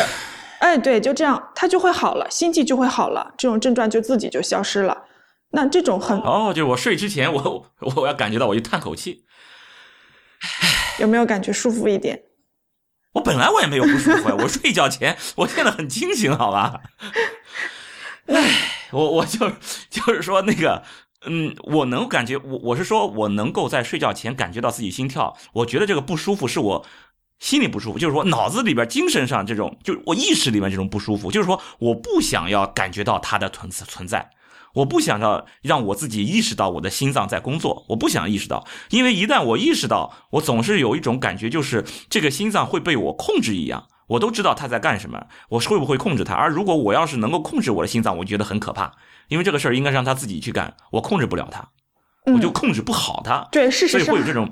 [0.65, 5.03] 哎，对，就这样，他就会好了，心悸就会好了，这种症状就自己就消失了。
[5.51, 9.25] 那这种很哦，就是我睡之前，我我要感觉到，我就叹口气，
[10.97, 12.23] 有没有感觉舒服一点？
[13.13, 16.81] 我本来我也没有不舒服呀，我睡觉前我现在很清醒，好吧？
[18.25, 19.51] 哎，我我就
[19.91, 20.81] 就是说那个，
[21.27, 26.85] 嗯，我能感觉，我我是说我能够在睡觉前感觉到自己心跳，我觉得这个不舒服是我。
[27.39, 34.29] 心里不舒服，就是说脑子里边、精神上这种，就我意识里面这种不舒服，就是说我不想要感觉到它的存存在，
[34.73, 46.33] 我不想要让我自己意识到我的心脏在工作，我不想意识到，因为一旦我意识到，我总是有一种感觉，就是这个心脏会被我控制一样，我都知道它在干什么，我会不会控制它？
[46.33, 48.93] 而如果我要是能够控制我的心脏，我觉得很可怕，
[49.27, 51.69] 因为这个事儿应该让他自己去干，我控制不了它，
[52.33, 53.47] 我就控制不好它。
[53.51, 54.49] 对，事实上，所以会有这种，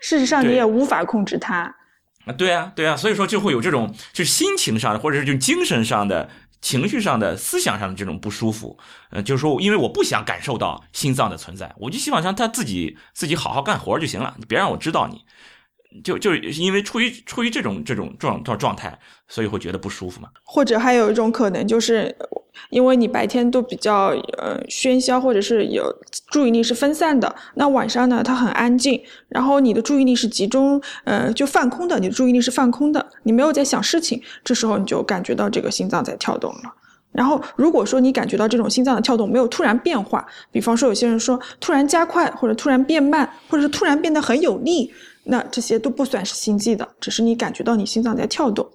[0.00, 1.74] 事实上你也无法控制它。
[2.26, 6.28] 啊，对啊，对啊，所以说就会有这种，就是心情上的，或者是就精神上的、
[6.60, 8.76] 情绪上的、思想上的这种不舒服。
[9.10, 15.24] 呃，就是说，因为我不想感受到心脏的存在，我就希望像他自己自己好好干活就行了，别让我知道你。
[16.02, 20.28] 就就是因为出于出于这种这种状状状态，所以会觉得不舒服嘛。
[20.44, 22.14] 或者还有一种可能就是。
[22.70, 24.06] 因为你白天都比较
[24.38, 25.84] 呃喧嚣，或者是有
[26.30, 36.74] 注意力是分散的，那晚上呢，它很安静，然后你的注意力是集中，呃，就放空的，你的注意力是放空的，你没有在想事情，这时候你就感觉到这个心脏在跳动了。
[37.12, 44.90] 然后如果说你感觉到这种心脏的跳动没有突然变化，比方说有些人说突然加快，或者突然变慢，或者是突然变得很有力，
[45.26, 48.66] 那这些都不算是心悸的，只是你感觉到你心脏在跳动。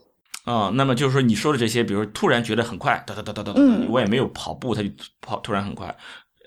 [0.43, 4.89] 啊，那么就是说你说的这些，比如突然觉得很快，哒哒哒哒哒哒，我也没有跑步，它就
[5.21, 5.95] 跑突然很快，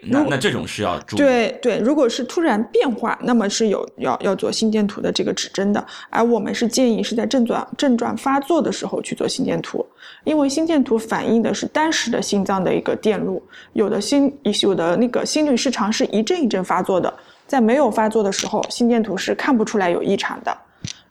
[0.03, 1.19] 那那这种是要注意。
[1.19, 9.87] 对对，如果是突然变化，那么是有要要做心电图的这个指针的，而我们是建议是在症状症状发作的时候去做心电图，
[10.25, 13.41] 因为心电图反映的是当时的心脏的一个电路，
[13.75, 17.15] 有的心有的那个心律失常是一阵一阵发作的，
[17.55, 20.53] 在没有发作的时候，心电图是看不出来有异常的。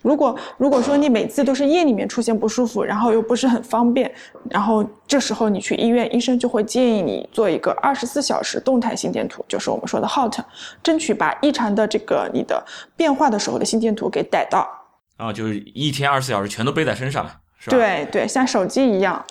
[0.01, 4.13] 如果如果说你每次都是夜里面出现不舒服，然后又不是很方便，
[4.49, 10.43] 然后这时候你去医院，医生就会建议你做一个二十四小时动态心电图，就是我们说的 HOT，
[10.83, 12.61] 争取把异常的这个你的
[12.97, 14.67] 变化的时候的心电图给逮到。
[15.15, 17.25] 啊，就是一天二十四小时全都背在身上，
[17.57, 17.77] 是吧？
[17.77, 19.23] 对对，像手机一样。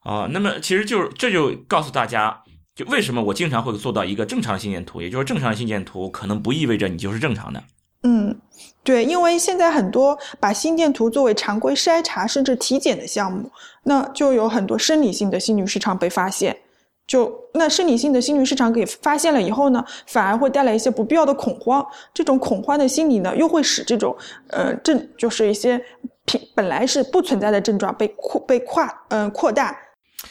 [0.00, 2.38] 啊，那么其实就是这就告诉大家，
[2.78, 7.60] 就为什么我经常会做到一个正常的心电图，也就是正常的心电图可能不意味着你就是正常的。
[8.04, 8.40] 嗯。
[8.84, 13.50] 对，因为现在很多把心电图作为常规筛查甚至体检的项目，
[13.82, 16.56] 那就有很多生理性的心律失常被发现。
[17.06, 21.84] 就那生理性的心律失常给发现了以后呢，反而会带来一些不必要的恐慌。
[22.14, 24.16] 这种恐慌的心理呢，又会使这种
[24.50, 25.82] 呃症就是一些
[26.24, 29.76] 平本来是不存在的症状被扩被跨嗯扩大。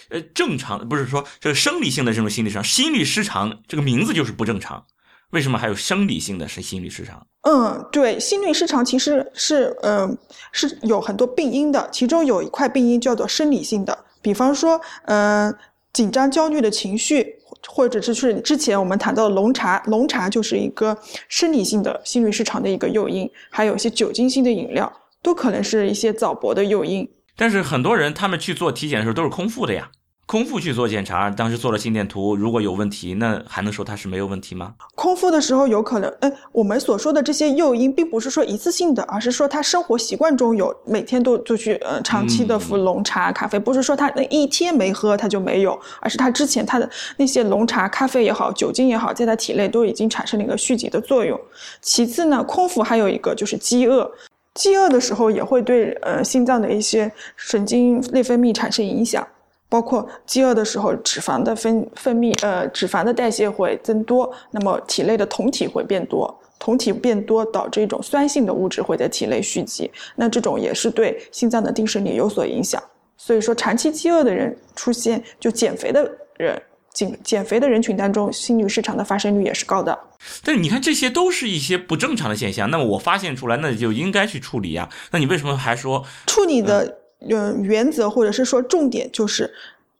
[0.09, 4.85] 呃正常，不是说这个生理性的这种心理失常，心律失常这个名字就是不正常。
[5.31, 7.27] 为什么还有生理性的是心律失常？
[7.41, 10.17] 嗯，对，心律失常其实是嗯
[10.53, 15.53] 是有很多病因的，其中有一块病因叫做生理性的，比方说嗯
[15.91, 17.35] 紧张焦虑的情绪，
[17.67, 20.97] 或者是之前我们谈到的浓茶，浓茶就是一个
[21.27, 24.89] 生理性的心律失常的一个诱因，还有一些酒精性的饮料，
[25.21, 27.05] 都可能是一些早搏的诱因。
[27.37, 29.89] 但是很多人他们去做体检的时候都是空腹的呀。
[30.25, 34.73] 空腹去做检查，当时做了心电图，如果有问题，那还能说他是没有问题吗？
[34.93, 51.39] 空腹的时候有可能，哎，我们所说的这些诱因，并不是说一次性的，而是说他生活习惯中有每天都就去呃长期的服浓茶、咖啡，不是说他那一天没喝他就没有，而是他之前他的那些浓茶、咖啡也好，酒精也好，在他体内都已经产生了一个蓄积的作用。
[51.81, 54.11] 其次呢，空腹还有一个就是饥饿，
[54.57, 59.25] 饥饿的时候也会对呃心脏的一些神经内分泌产生影响。
[59.69, 72.81] 包括饥饿的时候，脂肪的分分泌，呃，脂肪的代谢会增多，那么体内的酮体会变多，酮体变多导致一种酸性的物质会在体内蓄积，那这种也是对心脏的定时力有所影响。
[73.17, 76.57] 所以说，长期饥饿的人出现，就减肥的人，
[76.97, 79.97] 减减肥的人群当中，心律失常的发生率也是高的。
[80.43, 84.89] 但是你看，这些都是一些不正常的现象，那么我发现出来，那就应该去处理呀。
[85.11, 86.97] 那你为什么还说处理的？
[87.29, 89.51] 呃，原则或者是说重点就是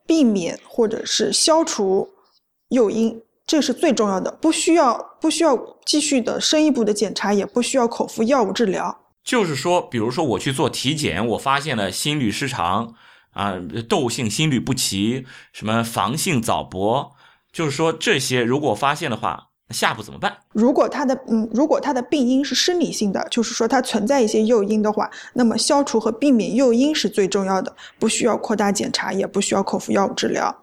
[0.05, 2.07] 避免或者是消除
[2.69, 4.29] 诱因，这是最重要的。
[4.39, 8.95] 不需要不需要继续的深一步的检查，也不需要口服药物治疗。
[9.23, 12.93] 就是说，比如说我去做体检，我发现了心律失常
[13.37, 13.55] 啊，
[13.87, 17.15] 窦性心律不齐，什么房性早搏，
[17.51, 19.45] 就是说这些如果发现的话。
[19.69, 20.33] 那下一步怎么办？
[20.53, 30.57] 如果他的嗯，如果他的病因是生理性的，就是说它存在一些诱因的话，那么消除和避免诱因是最重要的，不需要扩大检查，也不需要口服药物治疗。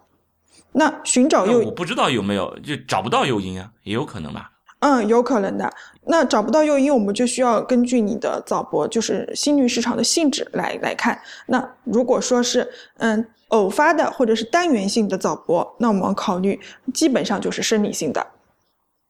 [0.71, 4.49] 那寻找诱因，我不知道有没有，就找不到诱因啊，也有可能吧。
[4.79, 5.71] 嗯，有可能的。
[6.07, 11.19] 那找不到诱因，我们就需要根据你的早搏，就是心律失常的性质来来看。
[11.47, 16.59] 那如果说是嗯偶发的或者是单元性的早搏，那我们考虑
[16.93, 18.25] 基本上就是生理性的。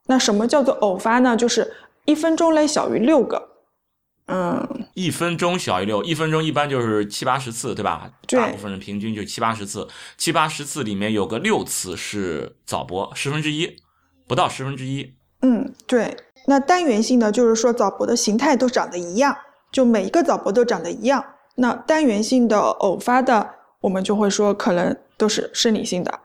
[0.07, 1.35] 那什么叫做偶发呢？
[1.35, 1.73] 就是
[2.05, 3.49] 一分钟内小于六个，
[4.27, 8.11] 嗯，一分钟小于六，一分钟一般就是七八十次，对吧？
[8.27, 9.87] 对，大部分人平均就七八十次，
[10.17, 13.77] 七八十次里面有个六次是早搏，十分之一，
[14.27, 15.15] 不到十分之一。
[15.41, 16.15] 嗯，对。
[16.45, 19.35] 那单元性的就是说早搏的形态都长得一样，
[19.71, 21.23] 就每一个早搏都长得一样。
[21.55, 23.49] 那单元性的偶发的，
[23.81, 26.19] 我们就会说可能都是生理性的。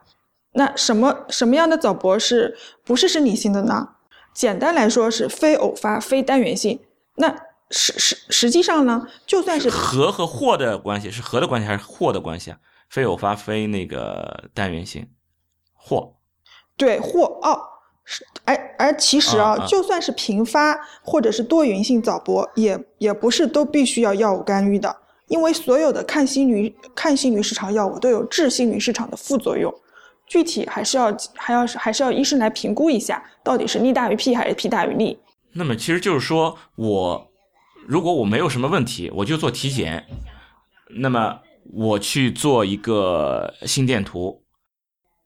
[0.53, 3.87] 那什么什么样的早搏是不是生理性的呢？
[4.33, 6.79] 简单来说是非偶发、非单元性。
[7.15, 7.33] 那
[7.69, 12.57] 实实实际上呢，就算是和和或的关系是和的关系还是或的关系啊？
[12.89, 15.09] 非偶发、非那个单元性，
[15.73, 16.15] 或
[16.75, 17.61] 对或哦，
[18.03, 24.95] 是而而其实啊，就算是频发或者是多源性早搏，也也不是都必须要药物干预的，
[25.27, 29.73] 因为所有的抗心律抗心律失常药物都有治心律失常的副作用。
[30.25, 35.19] 具体还是要还要还是要医生来评估一下，到底是利大于弊还是弊大于利。
[35.53, 37.27] 那么其实就是说，我
[37.85, 40.05] 如果我没有什么问题，我就做体检，
[41.01, 41.39] 那么
[41.73, 44.40] 我去做一个心电图，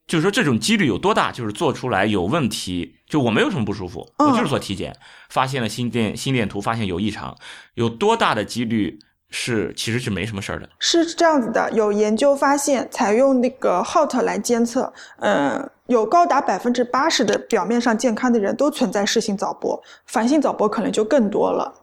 [0.08, 1.32] 就是说这种几率有多大？
[1.32, 4.96] 就是做出来有问题，就我没有什么不舒服，我就是做体检，
[5.30, 7.36] 发现了心电心电图发现有异常，
[7.74, 9.00] 有多大的几率？
[9.32, 10.70] 是，其实是没什么事儿的。
[10.80, 21.74] 是这样子的，有研究发现，采用那个 HOT 来监测，嗯，有高达百分之八十的表面上健康的人都存在室性早搏，反性早搏可能就更多了。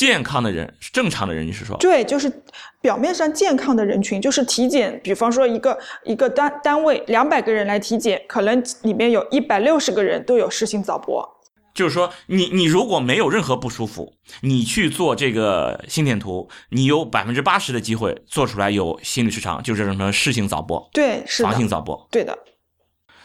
[0.00, 1.76] 健康的人是正常的人，你是说？
[1.76, 2.32] 对，就是
[2.80, 11.28] 表面上健康的人群，就是体检，比方说一个一个单单位两百个人来体检，可能里面有一百六十个人都有室性早搏。
[11.74, 22.38] 就是说，你你如果没有任何不舒服，你去做这个心电图，你有百分之八十的机会做出来有心律失常，就是什么室性早搏，对，是房性早搏，对的。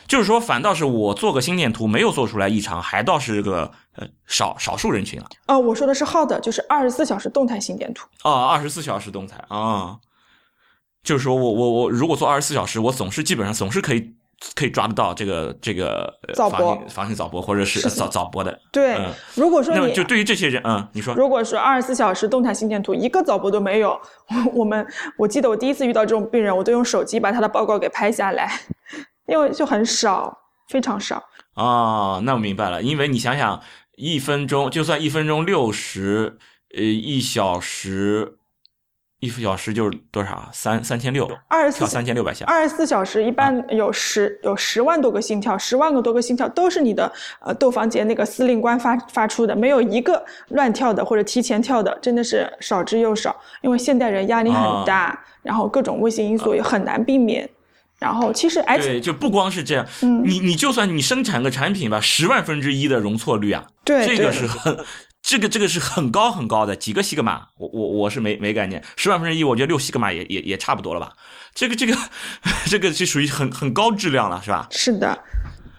[0.08, 5.26] 就是说，反倒是我做个心电图没有做出来异常，还倒是个呃少少数人群啊。
[5.48, 8.08] 哦，我说的是 HOT，就是二十四小时动态心电图。
[8.24, 9.98] 哦，二十四小时动态啊，
[11.04, 14.16] 就是说我我我如果做二十四小时，我总是基本上总是可以。
[14.54, 18.60] 可以抓得到这个这个早搏、房性早搏或者是早早搏的。
[18.70, 19.00] 对，
[19.34, 23.98] 如果说你就对于这些人，嗯，你说，如果是二十四小时动态心电图，一个早搏都没有，
[24.54, 24.86] 我们
[25.18, 28.52] 我记得我第一次遇到这种病人，我都用手机把他的报告给拍下来，
[29.28, 30.38] 因为就很少，
[30.70, 31.24] 非常少。
[31.54, 33.62] 啊，那我明白了，因为你想想，
[33.96, 36.38] 一分钟就算一分钟六十，
[36.76, 38.38] 呃，一小时
[39.22, 40.50] 一小时就是多少？
[40.52, 42.46] 三三千六，二十四跳三千六百下。
[42.46, 53.36] 二十四小时一般有十有十万多个心跳，十万个多个心跳都是你的呃窦房结那个司令官发发出的，没有一个乱跳的或者提前跳的，真的是少之又少。
[53.62, 57.50] 因为现代人压力很大，然后各种危险因素也很难避免。
[58.00, 64.78] 然后其实而且对，就不光是这样，嗯你你就算你生产个产品吧，十万分之一的容错率啊，对对这个是很。
[65.28, 71.14] 这个这个是很高很高的，几个西格玛，我我我是没没概念，十万分之一，我觉得六西格玛也也也差不多了吧？
[71.56, 71.98] 这个这个
[72.70, 74.68] 这个是属于很很高质量了，是吧？
[74.70, 75.20] 是的，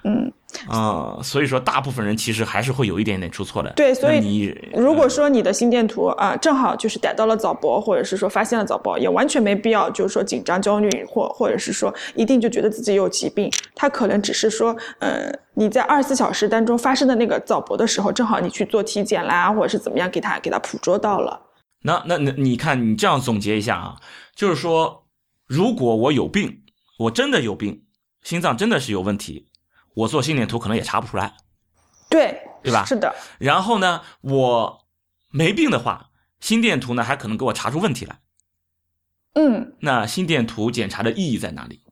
[0.09, 0.33] 嗯，
[0.69, 3.73] 啊、所以说大部分人其实还是会有一点点出错的。
[3.73, 13.51] 对所以你如果说你的心电图啊、正好就是逮到了早搏，或者是说发现了早搏，也完全没必要就是说紧张、焦虑，或或者是说一定就觉得自己有疾病。
[13.75, 21.41] 它可能只是说，呃，你在二十四小时当中发生的那个早搏的时候，正好你去做体检啦，或者是怎么样，给他给他捕捉到了。
[21.83, 23.97] 那那那你看，你这样总结一下啊，
[24.37, 25.05] 就是说，
[25.47, 26.63] 如果我有病，
[26.99, 27.83] 我真的有病，
[28.23, 29.47] 心脏真的是有问题，
[29.97, 31.35] 我做心电图可能也查不出来。
[32.09, 34.87] 对，对吧是的，然后呢，我
[35.31, 38.21] 没病的话，心电图呢还可能给我查出问题来。
[39.35, 39.75] 嗯。
[39.81, 41.83] 那心电图检查的意义在哪里？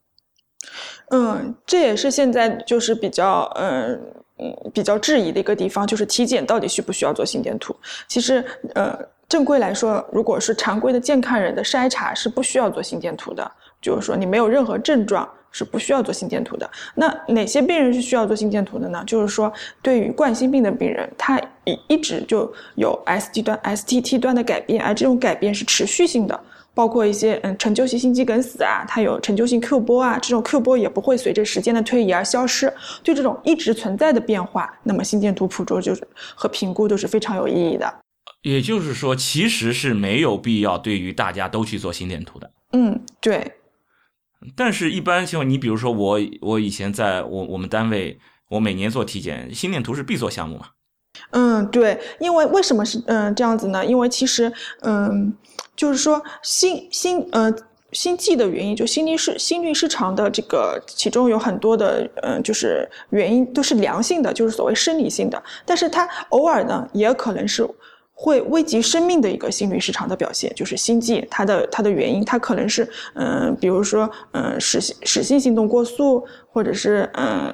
[1.11, 4.00] 嗯，这也是现在就是比较嗯
[4.38, 7.76] 嗯比较质疑的一个地方，就是体检到底需不需要做心电图？
[8.09, 8.42] 其实
[8.74, 8.98] 呃，
[9.28, 13.50] 正规来说，如果是常规的健康人的筛查是不需要做心电图的，
[13.82, 16.68] 就是说你没有任何症状是不需要做心电图的。
[16.96, 19.02] 那哪些病人是需要做心电图的呢？
[19.07, 19.50] 就是说
[19.80, 26.38] 对于冠心病的病人，他一一直就有 ST 端 STT 端的改变，而这种改变是持续性的。
[26.74, 32.72] 包括一些嗯陈旧性心肌梗死啊，它有陈旧性 Q 波啊，这种 Q 波也不会随着时间的推移而消失。
[33.05, 37.94] 对这种一直存在的变化，那么心电图捕捉就是和评估都是非常有意义的。
[38.42, 42.50] 也就是说，其实是没有必要对于大家都去做心电图的。
[42.72, 43.52] 嗯，对，
[44.57, 48.18] 但是，一般情况，你比如说我，我以前在我我们单位，
[48.51, 50.66] 我每年做体检，心电图是必做项目嘛。
[51.30, 53.84] 嗯，对，因为为什么是嗯这样子呢？
[53.84, 55.32] 因为其实嗯，
[55.76, 57.53] 就是说心心呃
[57.92, 67.68] 心悸的原因，就心律失心律失常的这个其中有很多的嗯就是原因都是良性的，就是所谓生理性的，但是它偶尔呢也可能是。
[68.16, 77.52] 会危及生命的一个心律失常的表现，就是心悸，它的它的原因，它可能是嗯，比如说嗯，室室性心动过速，或者是嗯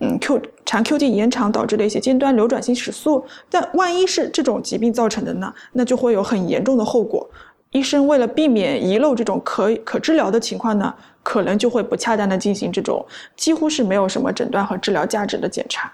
[0.00, 7.28] 嗯 Q 长 QT 延长导致的一些尖端流转性室速，但万一是这种疾病造成的呢，那就会有很严重的后果。
[7.72, 13.04] 医生为了避免遗漏这种可可治疗的情况呢，可能就会不恰当的进行这种
[13.36, 15.92] 几乎是没有什么诊断和治疗价值的检查。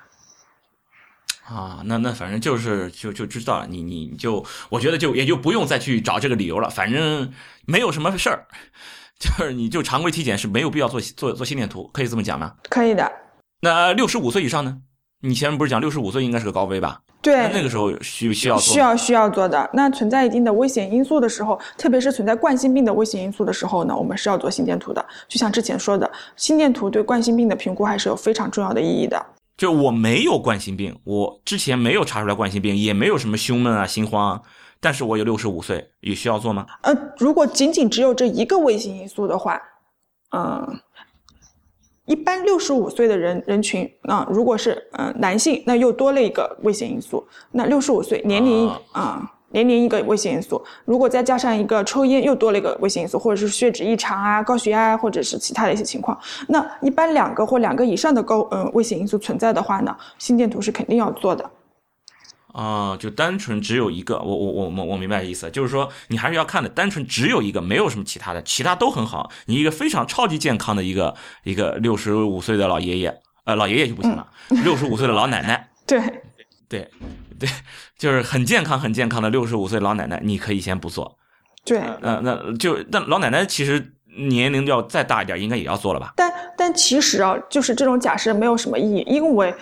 [1.53, 7.33] 啊，那那反正就是就就知道了，你你就我觉得就也就不用再去找这个理由了，反正
[7.67, 8.47] 没有什么事儿，
[9.21, 12.55] 就是你就常规体检是没有必要做做做心电图，可以这么讲吗？
[12.71, 13.13] 可以的，
[13.61, 14.79] 那六十五岁以上呢？
[15.25, 17.01] 你前面不是讲六十五岁应该是个高危吧？
[17.21, 19.71] 对，那那个时候需需要做需要需要做的。
[19.73, 25.05] 那存在一定的危险因素的时候，特别是存在冠心病的危险因素的时候呢，我们是要做心电图的。
[25.29, 29.25] 就像之前说的，心电图对冠心病的评估还是有非常重要的意义的。
[29.57, 34.43] 就我没有冠心病，我之前没有查出来冠心病，也没有什么胸闷啊、心慌啊，
[34.81, 36.67] 但是我有六十五岁，也需要做吗？
[36.83, 39.61] 呃，如果仅仅只有这一个危险因素的话，
[40.31, 40.81] 嗯、
[42.07, 47.29] 一般六十五岁的人人群啊、如果是呃男性，那又多了一个危险因素。
[47.53, 56.19] 那六十五岁年龄啊、年龄一个危险因素，如果再加上一个抽烟，又多了一个危险因素，或者是血脂异常啊、高血压啊，或者是其他的一些情况。
[56.49, 61.51] 那一般两个或两个以上的高呃危险因素存在的话呢，心电图是肯定要做的。
[62.55, 69.31] 啊、就单纯只有一个，我我我我我明白意思，就是说你还是要看的，单纯只有一个，没有什么其他的，其他都很好。
[69.47, 76.03] 你一个非常超级健康的一个一个六十五岁的老爷爷，呃，老爷爷就不行了，六十五岁的老奶奶， 对，
[76.69, 76.91] 对
[77.43, 77.49] 对，
[77.99, 81.18] 就是很健康很健康的六十五岁老奶奶，你可以先不做。
[81.64, 83.84] 对，呃，那就但老奶奶其实
[84.16, 86.12] 年龄要再大一点，应该也要做了吧？
[86.16, 89.53] 但但其实啊，就是这种假设没有什么意义，因为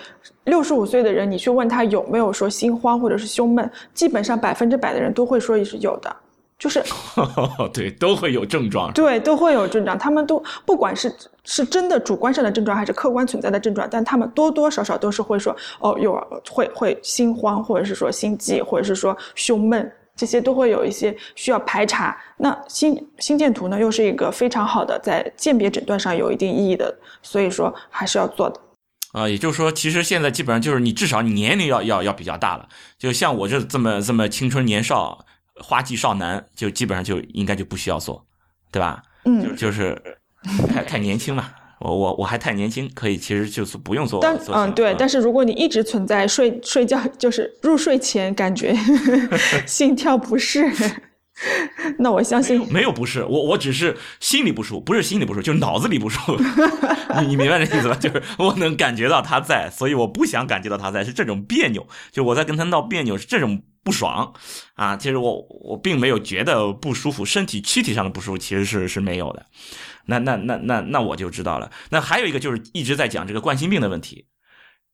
[0.43, 6.15] 六十五岁的人，你去问他有没有说心慌或者是胸闷，基本上百分之百的人都会说是有的，
[6.61, 6.81] 就是
[7.73, 8.93] 对，都会有症状。
[8.93, 11.11] 对都会有症状，他们都不管是
[11.43, 16.13] 是真的主观上的症状还是客观存在的症状，但他们多多少少都是会说哦有
[16.47, 19.91] 会会心慌或者是说心悸或者是说胸闷。
[20.13, 22.15] 这些都会有一些需要排查。
[22.37, 26.93] 那心心电图呢，又是一个非常好的在鉴别诊断上有一定意义的，
[27.23, 28.59] 所以说还是要做的。
[29.13, 32.67] 啊、也就是说，其实现在基本上就是你至少你年龄要要要比较大了，
[32.99, 35.25] 就像我这这么这么青春年少，
[35.61, 38.25] 花季少男，就基本上就应该就不需要做，
[38.71, 39.01] 对吧？
[39.25, 40.01] 嗯，就是
[40.67, 41.51] 太太年轻嘛。
[41.79, 44.19] 我我我还太年轻，可以其实就是不用做。
[44.21, 48.71] 但嗯对，但是如果你一直存在睡睡觉，就是入睡前感觉
[49.65, 50.71] 心跳不适，
[51.97, 56.43] 那我相信没有不适，我我只是心里不舒服，不是心里不舒服，就是脑子里不舒服。
[57.21, 57.95] 你你明白这意思吧？
[57.95, 61.87] 就是我能感觉到他在，所以我不想感觉到他在，是这种别扭。
[62.11, 64.33] 就我在跟他闹别扭，是这种不爽
[64.75, 64.95] 啊。
[64.97, 69.45] 其实我我并没有觉得不舒服，身体躯体上的不舒服其实是是没有的。
[70.05, 71.71] 那那那那那我就知道了。
[71.89, 74.27] 那还有一个就是一直在讲这个冠心病的问题。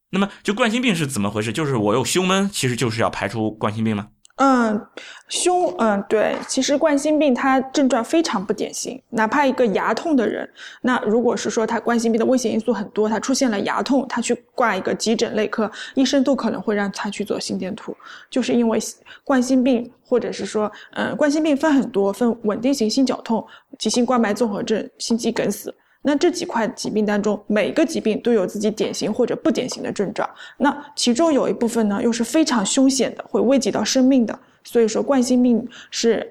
[0.10, 1.52] 那么就冠心病是怎么回事？
[1.52, 4.08] 就是我有胸闷，其实就是要排除冠心病吗？
[4.38, 4.88] 嗯，
[5.30, 10.48] 胸嗯对，其实冠心病它症状非常不典型，哪怕一个牙痛的人，
[10.82, 17.98] 那如果是说他冠心病的危险因素很多，他出现了牙痛，他去挂一个急诊内科，医生都可能会让他去做心电图，
[18.30, 18.78] 就是因为
[19.24, 23.44] 冠心病或者是说，嗯，冠心病分很多，分稳定型心绞痛、
[23.80, 25.74] 急性冠脉综合症、心肌梗死。
[26.08, 30.28] 那这几块疾病当中，每个疾病都有自己典型或者不典型的症状。
[30.58, 34.40] 那其中有一部分呢，又是非常凶险的，会危及到生命的。
[34.64, 36.26] 所以说，冠心病是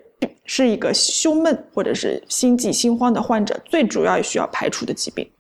[0.47, 5.31] 是一个胸闷或者是心悸、心慌的患者最主要需要排除的疾病。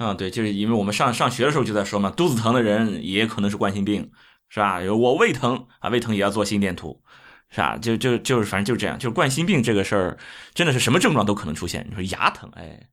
[0.00, 4.10] 嗯，对，就是因为我们上上学的时候就在说嘛，肚子疼的人也可能是冠心病，
[4.48, 4.80] 是吧？
[4.80, 7.00] 我胃疼啊，胃疼也要做心电图，
[7.48, 7.78] 是吧？
[7.80, 10.18] 就就就是反正就是这样，就是冠心病这个事儿，
[10.52, 11.86] 真的是什么症状都可能出现。
[11.88, 12.88] 你说牙疼，哎。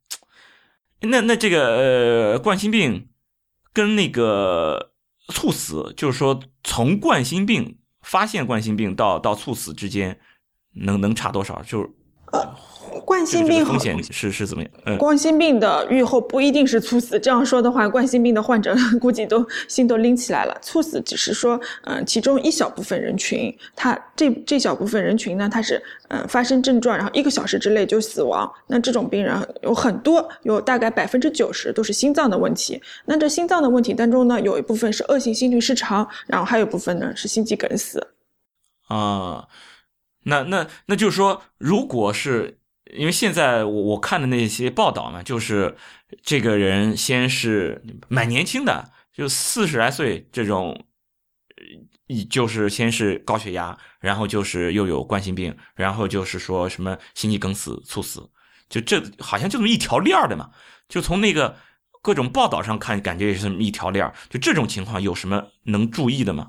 [1.02, 3.10] 那那这个呃冠心病
[3.74, 4.94] 跟那个
[5.28, 10.20] 猝死，就是说从冠心病发现冠心病到到猝死之间，
[10.74, 11.62] 能能差多少？
[11.64, 11.94] 就
[12.32, 12.40] 呃。
[13.06, 14.72] 冠心病风险是是怎么样？
[14.86, 17.18] 嗯，冠心病的预后不一定是猝死。
[17.18, 20.58] 这样说的话， 冠心病的患者估计都心都拎起来了。
[20.62, 28.52] 猝死只是说，嗯，其中一小部分人群，他这这小部分人群呢，他是嗯发生症状，然后一个小时之内就死亡。
[28.68, 32.82] 那这种病人有很多，有大概百分之九十都是心脏的问题。
[33.06, 38.06] 那这心脏的问题当中呢，有一部分是恶性心律失常，然后还有一部分呢是心肌梗死。
[38.90, 39.48] 啊，
[40.24, 42.58] 那那那就是说，如果是。
[42.96, 45.78] 因为现在我我看的那些报道呢，就是
[46.22, 50.84] 这个人先是蛮年轻的，就四十来岁这种，
[52.30, 58.30] 就是先是高血压，然后就是又有冠心病，然后就是说什么心肌梗死、猝死，
[58.68, 60.50] 就这好像就这么一条链的嘛。
[60.90, 61.56] 就从那个
[62.02, 66.48] 各种报道上看，感觉也是这么一条链儿就这种情况有什么能注意的吗？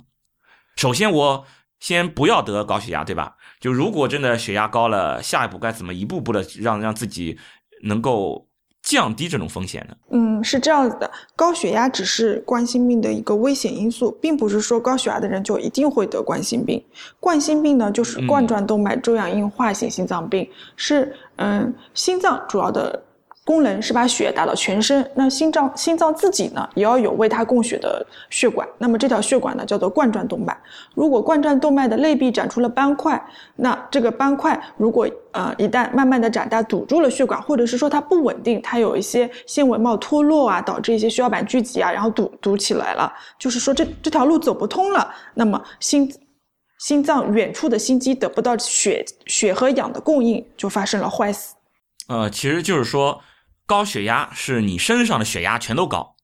[0.74, 1.46] 首先我。
[1.82, 3.34] 先不要得高血压，对吧？
[3.60, 7.36] 就如果真的血压高了，下一步该怎么一步步的让让自己
[7.82, 8.46] 能够
[8.84, 9.96] 降低这种风险呢？
[10.12, 16.80] 嗯，是这样子的，高血压只是冠心病的一个危险因素，并不是说高血压的人就一定会得冠心病。
[17.18, 23.02] 冠心病呢，就是冠状动脉粥样硬化性心脏病，是嗯心脏主要的。
[23.44, 30.56] 功能是把血打到全身，那心脏心脏自己呢也要有为它供血的血管，那么这条血管呢叫做冠状动脉。
[30.94, 33.20] 如果冠状动脉的内壁长出了斑块，
[33.56, 46.08] 那这个斑块如果呃一旦慢慢的长大堵住了血管，或者是说它不稳定，它有一些纤维帽脱落啊，导致一些血小板聚集啊，然后堵堵起来了，就是说这这条路走不通了，那么心
[46.78, 51.56] 心脏远处的心肌得不到血血和氧的供应，就发生了坏死。
[52.06, 53.20] 呃，其实就是说。
[53.72, 56.16] 高血压是你身上的血压全都高，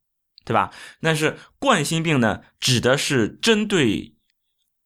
[0.44, 0.70] 对吧？
[1.01, 4.16] 但是冠心病呢，指的是针对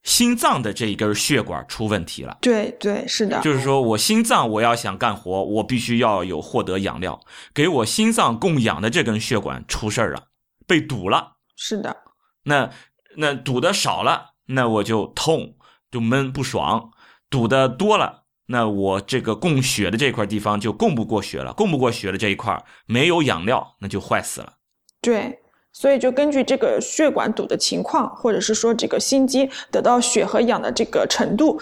[0.05, 2.39] 心脏的这一根血管出问题了。
[2.41, 3.41] 对对，是的。
[3.41, 7.21] 就是说我心脏我要想干活，我必须要有获得养料，
[7.53, 10.29] 给我心脏供氧的这根血管出事儿了，
[10.65, 11.39] 被堵了。
[11.57, 11.97] 是的。
[12.45, 12.71] 那
[13.17, 15.57] 那堵的少了，那我就痛，
[15.91, 16.93] 就闷不爽；
[17.29, 18.22] 堵的多了。
[18.47, 24.55] 那我这个供血的这块地方就供不过血了，供不过血的这一块没有养料，那就坏死了。
[25.01, 25.39] 对，
[25.73, 31.61] 所以就根据这个血管堵的情况，或者是说这个心肌得到血和氧的这个程度，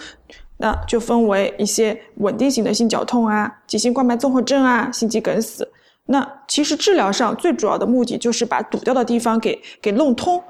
[0.57, 5.71] 那就分为一些稳定型的心绞痛啊、急性冠脉综合症啊、心肌梗死。
[6.05, 10.43] 那其实治疗上最主要的目的就是把堵掉的地方给给弄通。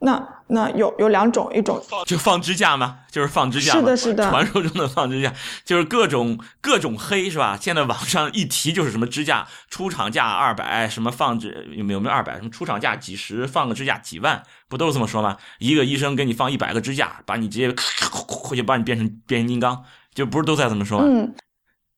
[0.00, 0.39] 那。
[0.50, 2.98] 那有有两种，一种就放支架吗？
[3.10, 5.32] 就是放支架，是的，是的，传说中的放支架，
[5.64, 7.58] 就是各种各种黑，是吧？
[7.60, 12.36] 现在网上一提就是什么支架，出厂价二百，什么放置有没有没有二百？
[12.36, 15.36] 什么出厂价几十，放个支架几万，不都是这么说吗？
[15.58, 19.84] 一个医生给你放一百个支架，把你直接咔咔就把你变成变形金刚，
[20.14, 21.04] 就不是都在这么说吗？
[21.08, 21.34] 嗯，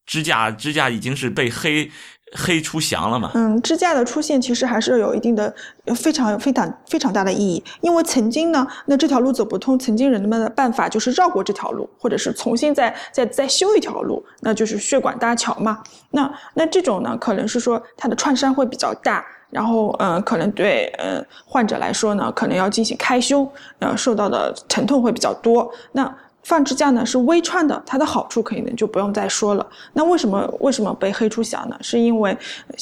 [0.07, 1.91] 支架支架已经是被黑
[2.35, 3.31] 黑出翔了嘛？
[3.35, 5.55] 嗯，支架的出现其实还是有一定的
[5.95, 15.83] 非常非常非常大的意义，因为曾经呢，那这条路走不通，曾经人们的办法就是绕过这条路，或者是重新再再再修一条路，那就是血管搭桥嘛。
[16.11, 19.25] 那那这种呢，可能是说它的创伤会比较大。
[19.51, 23.47] 然后，嗯，可能对，嗯，患者来说呢，可能要进行开胸，
[23.81, 25.71] 呃，受到的疼痛会比较多。
[25.93, 26.11] 那
[26.45, 29.67] 放支架呢是微创的，它的好处可能就不用再说了。
[29.93, 31.77] 那为什么为什么被黑出翔呢？
[31.81, 32.37] 是因为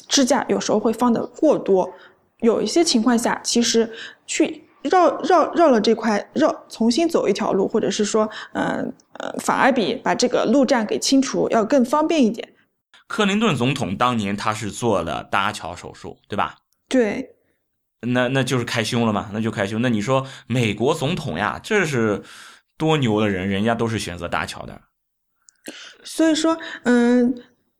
[0.09, 1.91] 支架有时候会放的过多，
[2.41, 3.91] 有一些情况下，其实
[4.27, 12.49] 去绕绕绕了这块绕，重新走一条路，或者是说，嗯呃，反而比把这个路障给清除要更方便一点。
[13.07, 16.57] 克林顿总统当年他是做了搭桥手术，对吧？
[16.89, 17.35] 对，
[18.07, 19.29] 那那就是开胸了嘛？
[19.33, 19.83] 那就开胸。
[19.83, 22.23] 那你说美国总统呀，这是
[22.81, 24.81] 多牛的人，人家都是选择搭桥的。
[26.03, 27.35] 所以说，嗯，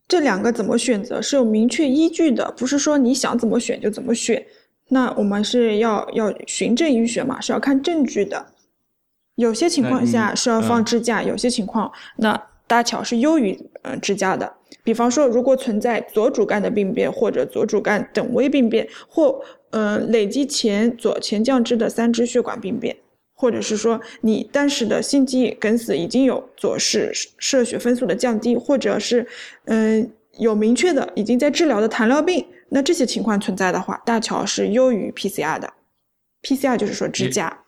[0.07, 4.45] 这两个怎么选择是有明确依据的，不是说你想怎么选就怎么选。
[4.89, 8.45] 那我们是要要循证医学嘛，是要看证据的。
[9.35, 14.53] 有些情况下是要放支架，有些情况那搭桥是优于嗯支架的。
[14.83, 22.95] 比方说，如果存在左主干的病变或者左主干等微病变，或呃累积前左前降支的三支血管病变，
[23.41, 29.27] 或者是说你当时的心肌梗死已经有左室射血分数的降低，或者是
[29.65, 35.73] 嗯有明确的已经在治疗的糖尿病，那这些情况存在的话，大桥是优于 PCR 的。
[36.43, 37.63] PCR 就是说支架。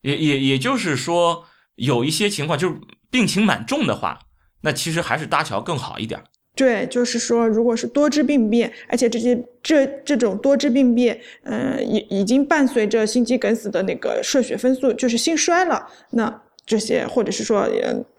[0.00, 4.20] 也也也就是说，有一些情况就是病情蛮重的话。
[4.62, 6.22] 那其实还是搭桥更好一点。
[6.56, 15.86] 对，就是说，如果是多支病变，而且这些这这种多支病变，嗯，已已经伴随着心肌梗死的那个射血分数，就是心衰了。
[16.10, 17.66] 那这些，或者是说，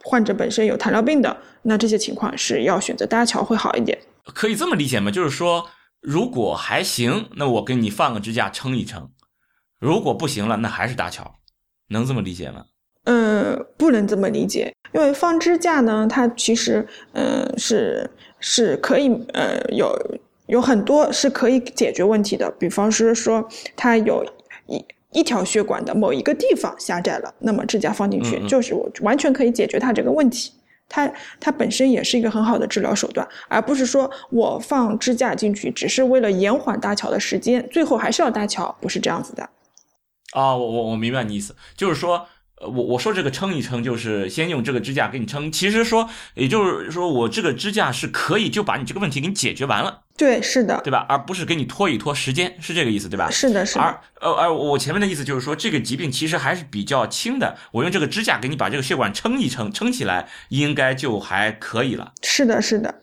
[0.04, 3.98] 患者本身有糖尿病的，那这些情况是要选择搭桥会好一点。
[4.34, 5.12] 可以这么理解吗？
[5.12, 5.70] 就是说，
[6.00, 9.04] 如果还行，那我给你放个支架撑一撑；
[9.80, 11.36] 如果不行了，那还是搭桥，
[11.90, 12.66] 能这么理解吗？
[13.06, 18.08] 呃，不能这么理解，因为放支架呢，它其实，嗯，是
[18.40, 19.92] 是可以，呃，有
[20.46, 22.52] 有很多是可以解决问题的。
[22.60, 24.24] 比方是说，它有
[24.68, 30.54] 一一条血管的某一个地方狭窄了，那么支架放进去，就是我完全可以解决它这个问题。
[30.88, 39.50] 它它本身也是一个很好的治疗手段，而不是说我放支架进去只是为了延缓搭桥的时间，最后还是要搭桥，不是这样子的。
[40.34, 42.28] 啊，我我我明白你意思，就是说。
[42.62, 45.52] 呃，我我说这个撑一撑，就是先用这个支架给你撑。
[45.52, 50.02] 其实说，也就是说我这个支架是可以就把你这个问题给你解决完了。
[50.16, 51.06] 对，是的，对吧？
[51.10, 53.30] 而不是给你拖一拖时间，是这个意思，对吧？
[53.32, 53.82] 是的，是的。
[53.82, 57.58] 而呃，而我前面的意思就是说，这个疾病其实还是比较轻的。
[57.72, 62.14] 我用这个支架给你把这个血管撑一撑，撑起来应该就还可以了。
[62.22, 62.94] 是的，是的。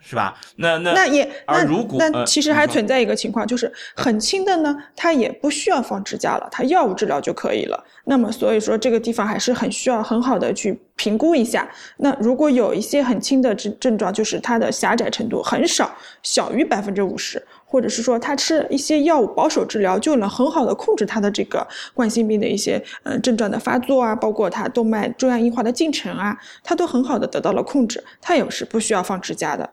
[0.00, 0.34] 是吧？
[0.56, 7.84] 那那那也那如果那其实还存在一个情况，就是很轻的呢，它也不需要放支架了，它药物治疗就可以了。
[8.04, 11.68] 那么所以说这个地方还是很需要很好的去评估一下。
[11.98, 15.90] 那如果有一些很轻的症症状，就是它的狭窄程度很少，
[16.22, 29.70] 小于百分之五十，或者是说他吃一些药物保守治疗就能很好的控制他的这个冠心病的一些呃症状的发作啊，包括他动脉粥样硬化的进程啊，他都很好的得到了控制，他也是不需要放支架的。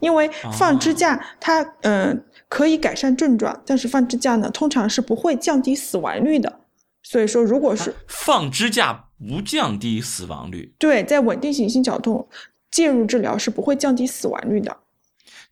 [0.00, 6.60] 因为放支架，它嗯可以改善症状，但是放支架呢，通常是不会降低死亡率的。
[7.02, 12.28] 所以说，如果是放支架不降低死亡率，对，在稳定性心绞痛
[12.70, 14.78] 介入治疗是不会降低死亡率的。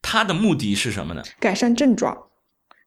[0.01, 1.23] 它的目的是什么呢？
[1.39, 2.17] 改善症状。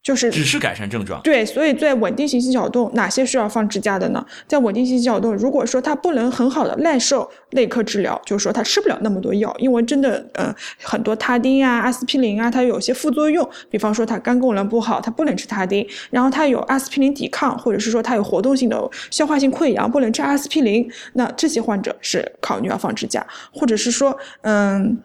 [0.06, 4.24] 就是只是改善症状，对，所以在稳定性心绞痛，哪些需要放支架的呢？
[4.48, 18.80] 在稳定性心绞痛，如果说他不能很好的耐受内科治疗，就是说他吃不了那么多药，因为真的，呃，很多他汀啊、阿司匹林啊，它有些副作用，比方说它肝功能不好，它不能吃他汀，然后它有阿司匹林抵抗，或者是说它有活动性的
[19.10, 25.00] 消化性溃疡，不能吃阿司匹林，那这些患者是考虑要放支架，或者是说，嗯，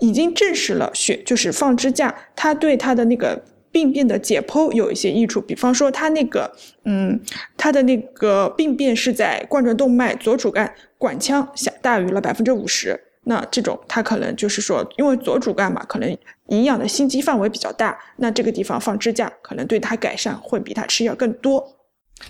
[0.00, 3.42] 已经证实了血就是放支架，它对它的那个。
[3.74, 6.48] 病变的解剖有一些益处，比方说他那个，
[6.84, 7.20] 嗯，
[7.56, 16.16] 他的那个病变是在冠状动脉左主干管腔下大于了百分之五十，那这种他可能就是说，因为左主干嘛，可能
[16.50, 21.76] 营养的心肌范围比较大，那这个地方放支架可能对他改善会比他吃药更多。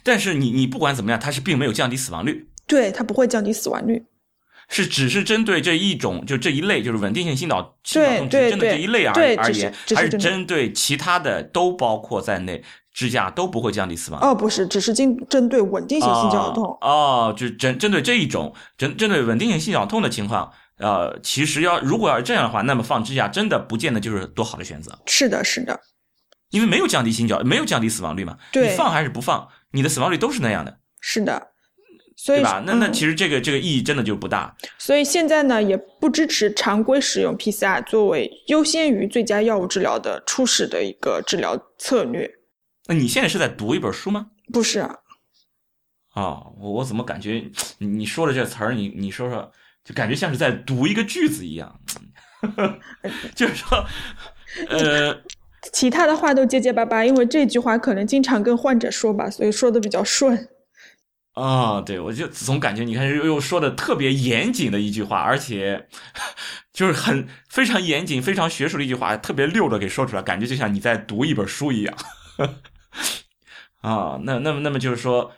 [0.03, 4.03] 但是你你不管怎么样，它是并没有降低死亡率，对，它不会降低死亡率。
[4.69, 12.63] 是只是针对这一种，就这一类，就是稳定性心脑心脑痛，针对这一类而而言，还是针对其他的都包括在内，
[12.93, 14.21] 支架都不会降低死亡。
[14.21, 16.65] 哦，不是，只是针针对稳定性心绞痛。
[16.81, 24.99] 哦，就针针对这一种，针针对稳定性心绞痛的情况，呃，其实要如果要这样的话，那么放支架真的不见得就是多好的选择。
[25.07, 25.79] 是的，是的，
[26.51, 28.39] 因为没有降低心绞，没有降低死亡率嘛。
[28.53, 30.79] 对，你放还是不放，你的死亡率都是那样的。
[31.01, 31.49] 是的，
[32.25, 32.63] 所以对吧？
[32.67, 34.57] 那那其实这个这个意义真的就不大。
[34.79, 42.31] 所以现在呢，也不支持常规使用 PCR 作为优先于最佳药物治疗的初始的一个治疗策略。
[42.87, 44.29] 那你现在是在读一本书吗？
[44.51, 44.97] 不是啊。
[46.15, 47.45] 哦，我我怎么感觉
[47.77, 49.53] 你说的这词儿，你你说说，
[49.85, 51.79] 就感觉像是在读一个句子一样，
[53.37, 53.85] 就是说，
[54.71, 55.15] 呃，
[55.75, 60.49] 其他的话都结结巴巴，因为这句话可能经常跟患者说吧，所以说的比较顺。
[61.35, 65.89] 啊，对，我就总感觉你看又又说的特别严谨的一句话，而且
[66.73, 71.97] 就是很非常严谨、非常学术的一句话，特别溜的给说出来，感觉就像你在读一本书一样。
[73.83, 75.33] 啊，那那么那么就是说。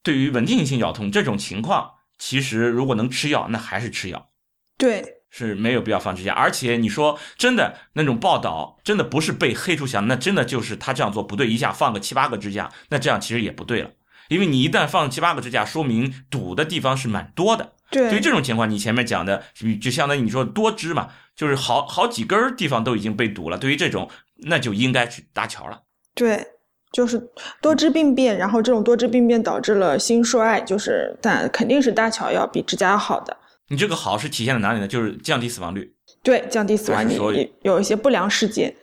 [0.00, 4.30] 对于稳定性绞痛这种情况，其实如果能吃药，那还是吃药，
[4.78, 6.32] 对，是没有必要放支架。
[6.32, 13.90] 而且你说真的，那种报道真的不是被黑出翔，那真的就是他这样做不对，一下放个七八个支架，那这样其实也不对了。
[14.28, 17.72] 因为你一旦放七八个支架，说明堵的地方是蛮多的。
[17.90, 19.42] 对，对于这种情况，你前面讲的，
[19.80, 23.58] 就相当于你说多支嘛，就是好好几根地方都已经被堵了。
[23.58, 25.82] 对于这种，那就应该去搭桥了。
[26.14, 26.46] 对。
[26.90, 27.22] 就是
[27.60, 33.36] 多支病变，然后这种多支病变导致了心衰，就是但肯定是搭桥要比支架要好的。
[33.68, 34.88] 你这个好是体现在哪里呢？
[34.88, 35.94] 就是降低死亡率。
[36.22, 37.52] 对，降低死亡率。
[37.60, 38.74] 有一些不良事件，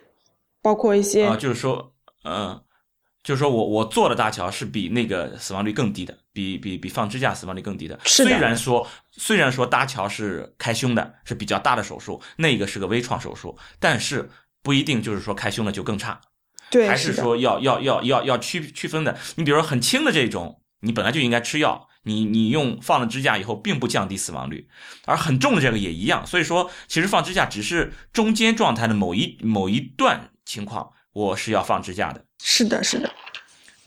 [0.61, 1.93] 包括一些啊，就是说，
[2.23, 2.61] 嗯，
[3.25, 7.99] 就是说我我做的搭桥是比那个死亡率更低的，比比比放支架死亡率更低的。
[8.05, 14.29] 虽然说虽然说搭桥是开胸的，是比较大的手术，那个是个微创手术，但是
[14.61, 16.21] 不一定就是说开胸的就更差。
[16.69, 19.17] 对，还是说要要要要要区区分的？
[19.37, 24.67] 你比如说很轻的这种，你本来就应该吃药，你你用放了支架以后，并不降低死亡率，
[25.05, 26.25] 而很重的这个也一样。
[26.27, 32.24] 所以说，其实放支架只是中间状态的某一某一段情况，我是要放支架的。
[32.47, 33.09] 是的，是的。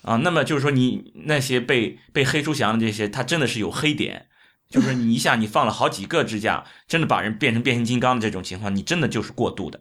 [0.03, 4.27] 啊，那么就是说，你那些被被黑出翔的这些，它真的是有黑点，
[4.69, 9.81] 就是你一下你放了好几个支架，真的把人变成变形金刚的这种情况，你真的就是过度的。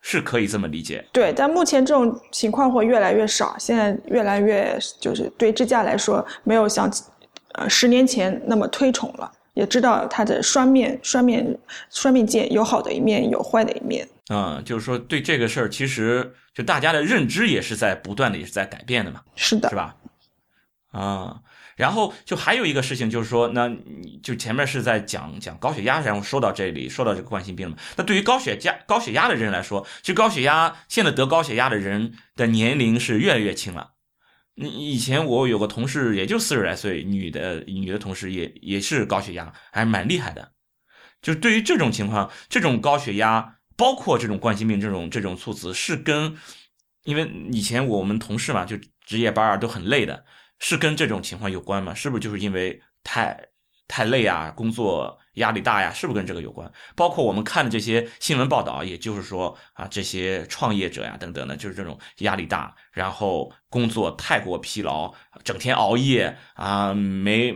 [0.00, 6.88] 是可以这么理解，对，但目前这种情况会越来越少，现在越来越就是对支架来说，没有像
[7.54, 11.58] 呃十年前那么推崇了，也知道它的双面双面
[11.90, 14.06] 双面剑有好的一面，有坏的一面。
[14.28, 19.22] 嗯，就是说对这个事儿，其实就大家的认知也是在不断的，也是在改变的嘛。
[19.36, 19.96] 是的，是吧？
[20.90, 21.42] 啊。
[21.76, 27.82] 然后就还有一个事情，就是说，那你就前面是在讲讲高血压，然后说到这里，说到这个冠心病了嘛？
[27.96, 33.90] 那对于高血压高血压的人来说，其实高血压现在得高血压的人的年龄是越来越轻了。
[34.54, 40.52] 你以前我有个同事，也就四十来岁，女的女的同事也也是高血压，还蛮厉害的。
[41.20, 46.36] 就是对于这种情况，这种高血压，包括这种冠心病这种这种猝死，是跟
[47.04, 50.24] 因为以前我们同事嘛，就值夜班啊，都很累的。
[50.58, 51.92] 是跟这种情况有关吗？
[51.92, 53.48] 是不是就是因为太
[53.86, 55.90] 太累啊，工作压力大呀？
[55.92, 56.70] 是不是跟这个有关？
[56.94, 63.50] 包括我们看的这些新闻报道，也就是说啊，这些创业者呀等等的，就是这种压力大，然后。
[63.68, 65.12] 工作太过疲劳，
[65.44, 67.54] 整天熬夜啊，没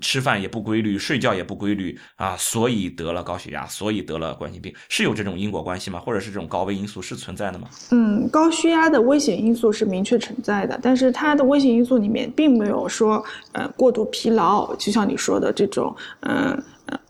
[0.00, 6.00] 吃饭也不规律，睡觉也不规律啊，所以得了高血压，所以得了冠心病，是有这种因果关系吗？
[6.00, 7.68] 或者是这种高危因素是存在的吗？
[7.92, 13.22] 嗯，高血压的危险因素是明确存在的，但是它的危险因素里面并没有说，
[13.52, 16.60] 呃，过度疲劳，就像你说的这种，嗯，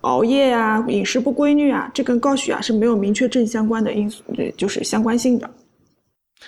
[0.02, 4.22] 熬夜啊，饮食不规律啊，这跟高血压是没有明确正相关的因素，
[4.56, 5.50] 就是相关性的。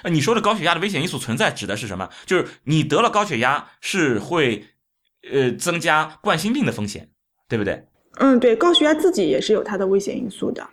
[0.03, 2.09] 呃，你说的高血压的危险因素存在指的是什么？
[2.25, 4.65] 就是你得了高血压是会，
[5.31, 7.11] 呃，增加冠心病的风险，
[7.49, 7.85] 对不对？
[8.19, 10.67] 嗯，对，高血压自己也是有它的危险因素的。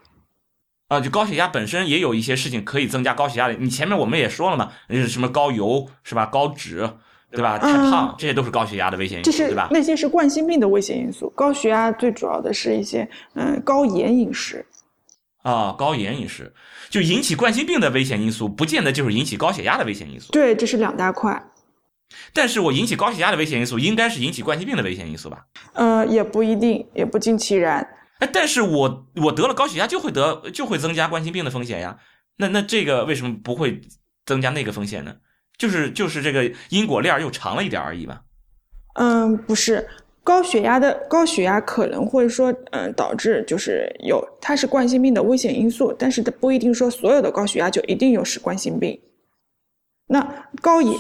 [0.88, 3.54] 啊，就高血压本身也有一些事情可以增加高血压的。
[3.56, 4.72] 你前面我们也说了嘛，
[5.08, 6.26] 什么高油是吧？
[6.26, 6.90] 高脂
[7.32, 7.58] 对吧？
[7.58, 9.68] 太胖，这些都是高血压的危险因素，对吧？
[9.72, 11.30] 那些是冠心病的危险因素。
[11.36, 14.66] 高血压最主要的是一些嗯高盐饮食。
[15.44, 16.52] 啊，高盐饮食
[16.90, 20.32] 就引起冠心病的危险因素，不见得就是引起高血压的危险因素。
[20.32, 21.42] 对，这是两大块。
[22.34, 25.46] 但是我引起高血压的危险因素，应该是引起冠心病的危险因素吧？
[25.74, 27.88] 呃，也不一定，也不尽其然。
[28.20, 31.98] 哎，但是我我得了高血压就会得就会增加冠心病的风险呀？
[32.38, 33.80] 那那这个为什么不会
[34.26, 35.16] 增加那个风险呢？
[35.60, 38.24] 就是就是这个因果链又长了一点而已吧？
[38.96, 39.88] 嗯，不是。
[40.22, 49.00] 高血压的高血压可能会说，嗯，导致就是有它是冠心病的危险因素，但是它不一定说所有的高血压就一定有是冠心病。
[50.08, 50.22] 那
[50.62, 50.94] 高盐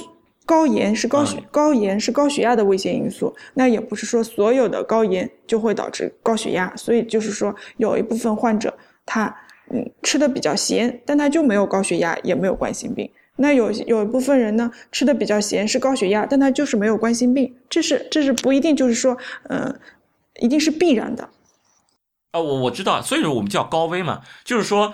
[0.45, 9.26] 高盐是高血、嗯高盐是高血压的危险因素，那也不是说所有的高盐就会导致高血压，所以就是说有一部分患者他
[9.72, 13.07] 嗯吃的比较咸，但他就没有高血压，也没有冠心病。
[13.40, 19.74] 那有有一部分人呢，吃的比较咸是高血压，但他就是没有冠心病，这是这是不一定就是说，呃，
[20.40, 21.30] 一定是必然的。
[22.32, 24.94] 啊，我我知道，所以说我们叫高危嘛，就是说。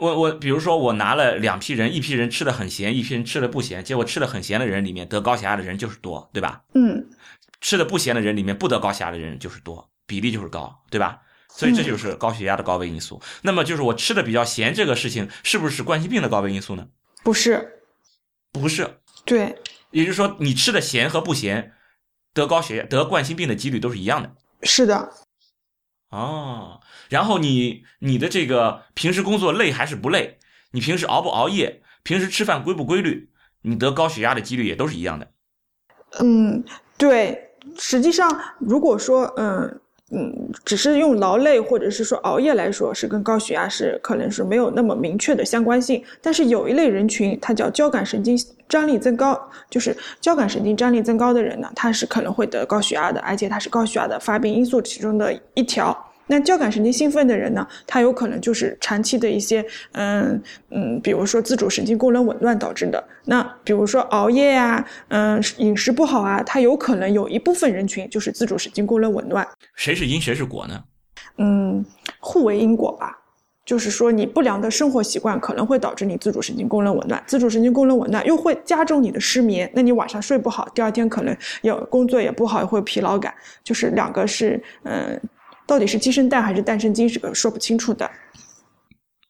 [0.00, 6.62] 我我比如说我拿了两批人，一批人吃的很咸，一批人吃的不咸，结果吃的很咸的人里面得高血压的人就是多，对吧？
[6.72, 7.06] 嗯，
[7.60, 11.18] 吃的不咸的人里面不得高血压的人就是多，比例就是高，对吧？
[11.50, 13.20] 所以这就是高血压的高危因素。
[13.42, 16.86] 那么就是我吃的比较咸这个事情，是不是冠心病的高危因素呢？
[17.22, 17.82] 不是，
[18.52, 19.56] 不是，对，
[19.90, 21.74] 也就是说你吃的咸和不咸，
[22.32, 24.34] 得高血压、得冠心病的几率都是一样的。
[24.62, 25.12] 是的，
[26.10, 30.38] 哦，然后你你的这个平时工作累还是不累？
[30.72, 31.82] 你平时熬不熬夜？
[32.02, 33.30] 平时吃饭规不规律？
[33.62, 35.30] 你得高血压的几率也都是一样的。
[36.20, 36.64] 嗯，
[36.96, 39.80] 对，实际上如果说，嗯
[40.12, 46.02] 嗯，只是用劳累或者是说熬夜来说，是跟高血压是可能是没有那么明确的相关性。
[46.20, 48.36] 但是有一类人群，它叫交感神经
[48.68, 49.40] 张力增高，
[49.70, 55.96] 就是交感神经张力增高的人呢，他是可能会得高血压的，而且他是高血压的发病因素其中的一条。
[56.30, 63.02] 那交感神经兴奋的人呢，他有可能就是长期的一些，嗯嗯，比如说自主神经功能紊乱导致的。
[63.24, 69.44] 那比如说熬夜呀、嗯，饮食不好啊，他有可能有一部分人群就是自主神经功能紊乱。
[69.74, 70.84] 谁是因谁是果呢？
[71.38, 71.84] 嗯，
[72.20, 73.16] 互为因果吧。
[73.66, 85.20] 就是说，你不良的生活习惯可能会导致你自主神经功能紊乱，自主神经功能紊乱又会加重你的失眠，那你晚上睡不好，第二天可能有工作也不好，也会有疲劳感，就是两个是嗯。
[85.70, 88.10] 到底是鸡生蛋还是蛋生鸡，是个说不清楚的。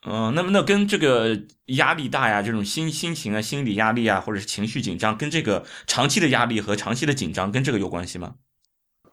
[0.09, 8.33] 嗯，那么那跟这个压力大呀，这种心心情啊、心理压力啊，或者是情绪紧张，跟这个长期的压力和长期的紧张，跟这个有关系吗？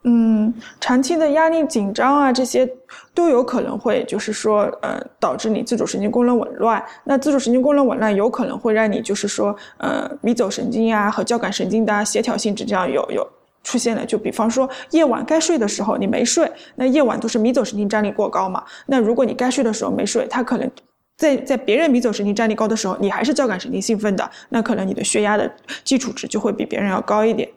[0.05, 2.65] 嗯，长期的压力、紧张啊，这些
[3.13, 6.81] 都有可能会，就是说，呃，导致你自主神经功能紊乱。
[7.03, 13.27] 那自主神经功能紊乱有可能会让你，就是说，呃，迷走神经呀、啊、和交感神经的协调性质这样有有。
[13.67, 18.63] 出现了，就比方说夜晚该睡的时候你没睡，那夜晚都是迷走神经张力过高嘛。
[18.85, 20.71] 那如果你该睡的时候没睡，它可能
[21.17, 25.51] 在在别人迷走神经张力高的时候，你还是交感神经兴奋的，那可能你的血压的
[25.83, 27.49] 基础值就会比别人要高一点。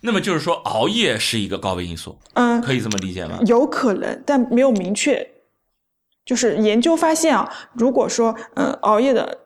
[0.00, 3.38] 那么就是说熬夜是一个高危因素，嗯，可以这么理解吗？
[3.44, 5.28] 有可能，但没有明确。
[6.24, 9.38] 就是研究发现啊，如果说嗯熬夜的。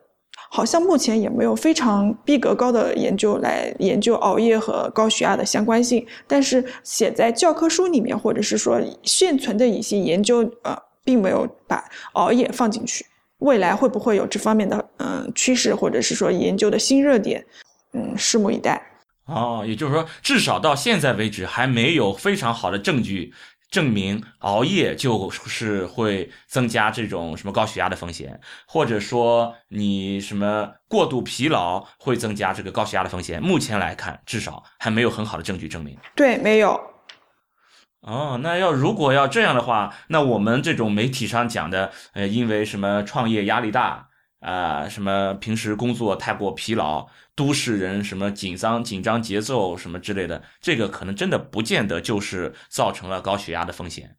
[0.54, 11.82] 好像目前也没有非常逼格高的研究来研究熬夜和高血压的相关性，但是写在教科书里面或者是说现存的一些研究，呃，并没有把
[12.12, 13.06] 熬夜放进去。
[13.38, 17.42] 未来会不会有这方面的嗯、趋势，或者是说研究的新热点？
[17.94, 18.80] 嗯，拭目以待。
[19.24, 23.32] 哦，也就是说，至少到现在为止，还没有非常好的证据。
[23.72, 33.42] 证明熬夜就是会增加这种什么高血压的风险，或者说你什么过度疲劳会增加这个高血压的风险。
[33.42, 35.96] 目前来看，至少还没有很好的证据证明。
[36.14, 36.78] 对，没有。
[38.02, 44.08] 哦，那要如果要这样的话，那我们这种媒体上讲的，呃，因为什么创业压力大
[44.42, 47.08] 啊、呃，什么平时工作太过疲劳。
[47.34, 54.16] 都市人什么紧张紧张节奏什么之类的，这个可能真的不见得就是造成了高血压的风险，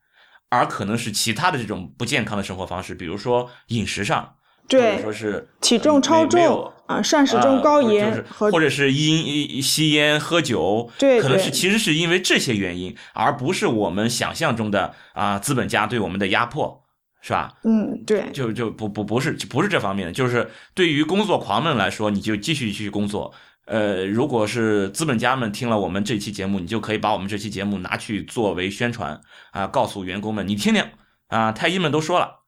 [0.49, 4.33] 而可能是其他的这种不健康的生活方式，比如说饮食上，
[4.67, 16.82] 对，或者说是体重超重啊，膳食中高盐和、或者是因吸烟喝酒，对，可能是其实是因为这些原因，而不是我们想象中的啊资本家对我们的压迫。
[17.25, 17.53] 是吧？
[17.63, 23.33] 嗯，对，就就不不不是不是这方面的，就是对于工作狂们来说，你就继续去工作。
[23.65, 29.21] 呃，如果是资本家们听了我们这期节目，你就可以把我们这期节目拿去作为宣传
[29.51, 30.83] 啊，告诉员工们，你听听
[31.27, 32.41] 啊，太医们都说了，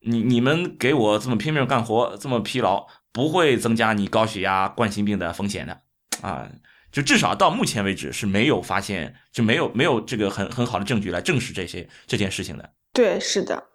[0.00, 5.82] 你你们给我这么拼命干活，这么疲劳，不会增加你高血压、冠心病的风险的
[6.20, 6.50] 啊。
[6.90, 12.68] 就至少到目前为止是没有发现，就没有没有这个很很好的证据来证实这些这件事情的。
[12.92, 13.69] 对，是的。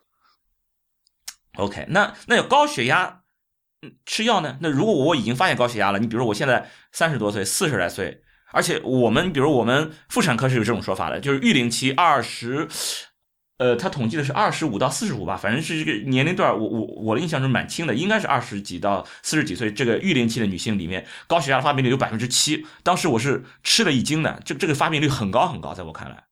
[1.57, 3.21] OK，那那有高血压，
[3.81, 4.57] 嗯，吃药呢？
[4.61, 12.67] 那如果我已经发现高血压了，你比如说我现在三十多岁、四十来岁，而且我们比如我们妇产科是有这种说法的，就是育龄期二十，
[13.57, 26.24] 呃，他统计的是二十五到四十五吧，反正是这个年龄段，我我我的印象中蛮轻的，应该是二十几到四十几岁这个育龄期的女性里面，高血压的发病率有百分之七，当时我是吃了一惊的，这这个发病率很高很高，在我看来。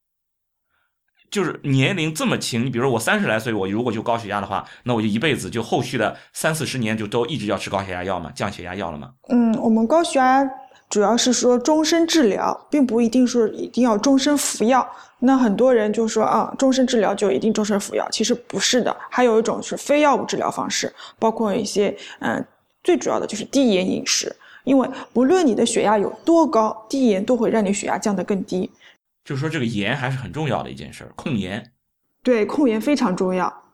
[1.34, 9.10] 就是年龄这么轻，你比如说我三十来岁，我如果就高血压的话，那我就一辈子就后续的三四十年就都一直要吃高血压药嘛，降血压药了嘛。
[9.30, 10.48] 嗯，我们高血压
[10.88, 14.88] 主要是说终身治疗，并不一定说一定要终身服药。
[15.18, 18.96] 那很多人就说啊，终身治疗就一定终身服药，其实不是的。
[19.10, 22.46] 还有一种是非药物治疗方式，包括一些嗯，
[22.84, 24.32] 最主要的就是低盐饮食。
[24.62, 28.70] 因为不论你的血压有多高，低盐都会让你血压降得更低。
[29.24, 31.72] 就是说，这个盐还是很重要的一件事儿，控盐。
[32.22, 33.72] 对，控盐非常重要。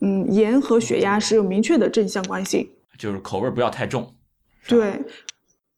[0.00, 2.68] 嗯，盐和血压是有明确的正相关性。
[2.98, 4.16] 就是口味不要太重。
[4.66, 5.00] 对，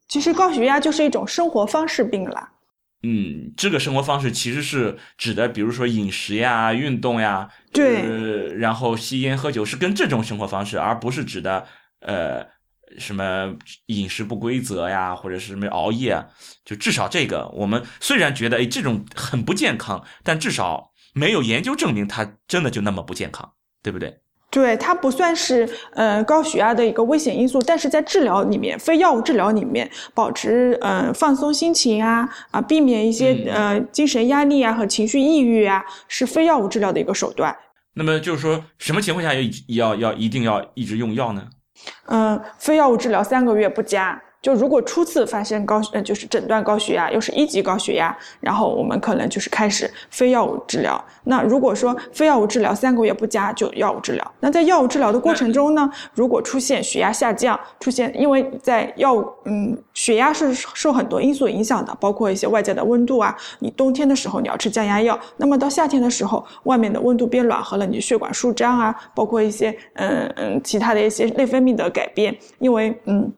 [0.08, 2.48] 其实高血压就是一种生活方式病了。
[3.02, 11.66] 嗯，这个生活方式其实是指的，比如说饮食呀、运动呀，对，然后吸烟喝酒是跟这种生活方式，而不是指的
[12.00, 12.54] 呃。
[12.98, 13.54] 什么
[13.86, 16.24] 饮食不规则呀，或者是什么熬夜，
[16.64, 24.20] 就至少这个，我们虽然觉得哎这种很不健康，但至少没有研究证明它真的就那么不健康，对不对？
[24.50, 37.56] 对，它不算是呃高血压的一个危险因素，但是在治疗里面，非药物治疗里面，保持呃放松心情啊啊，避免一些呃精神压力啊和情绪抑郁啊，是非药物治疗的一个手段。
[37.94, 41.48] 那么就是说，什么情况下要要要一定要一直用药呢？
[42.06, 44.20] 嗯，非药物治疗三个月不加。
[44.44, 51.02] 就如果初次发现高，呃，就是诊断高血压，又是一级高血压，然后我们可能就是开始非药物治疗。
[51.24, 54.32] 那如果说非药物治疗三个月不加，就药物治疗。
[54.40, 63.34] 那在药物治疗的过程中呢，如果出现血压下降，出现因为在药物，嗯，血压是受很多因素影响的，包括一些外界的温度啊。
[63.60, 73.32] 你冬天的时候你要吃降压药，那么到夏天的时候，外面的温度变暖和了，你血管舒张啊，包括一些嗯嗯其他的一些内分泌的改变，因为嗯。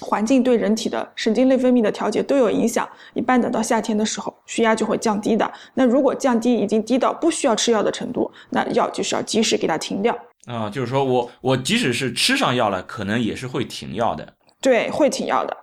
[0.00, 2.88] 环境对人体的神经内分泌的调节都有影响。
[3.14, 5.52] 一般等到夏天的时候，血压就会降低的。
[5.74, 10.16] 那如果降低已经低到不需要吃药的程度，那药就是要及时给它停掉。
[10.46, 14.34] 啊，就是说我我即使是吃上药了，可能也是会停药的。
[14.60, 15.56] 对，会停药的。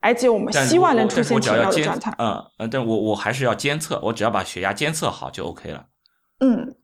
[0.00, 2.14] 而且我们希望能出现停药的状态。
[2.18, 5.84] 嗯嗯，但我我还是要监测，我只要把血压监测好就 OK 了。
[6.40, 6.74] 嗯。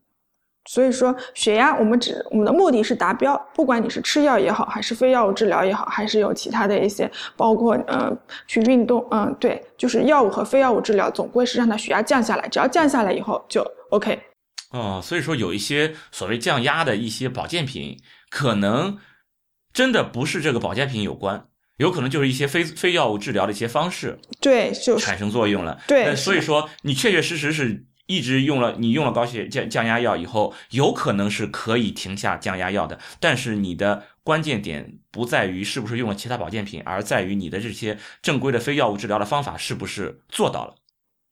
[0.65, 8.09] 所以说，血压我们只我们的目的是达标，不管你是吃药也好，还是非药物治疗也好，还是有其他的一些，包括呃
[8.47, 14.17] 去运动，嗯，对，就是药物和非药物治疗，总归是让它血压降下来，只要降下来以后就 OK。
[14.71, 17.99] 哦，所以说有一些所谓降压的一些保健品，
[18.29, 18.97] 可能
[19.73, 21.45] 真的不是这个保健品有关，
[21.75, 25.77] 有可能就是一些非非药物治疗的一些方式，对，就产生作用了。
[25.87, 27.85] 对，所以说你确确实实是。
[28.05, 32.99] 一直用了，你用了高血降降压药以后，有可能是可以停下降压药的。
[33.19, 40.75] 但是你的关键点不在于是不是用了其他保健品，而在于你的这些正规的非药物治疗的方法是不是做到了。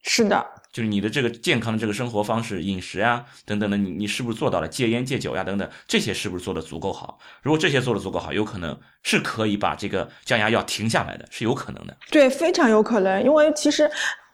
[0.04, 7.18] 是的，就是你的这个健康的这个生活方式、饮食啊等等的，你你是不是做到了戒烟戒酒呀等等，这些是不是做的足够好？
[7.42, 11.96] 如果这些做的足够好，有可能是可以把这个降压药停下来的，是有可能的。
[12.10, 13.88] 对，非常有可能，因为其实。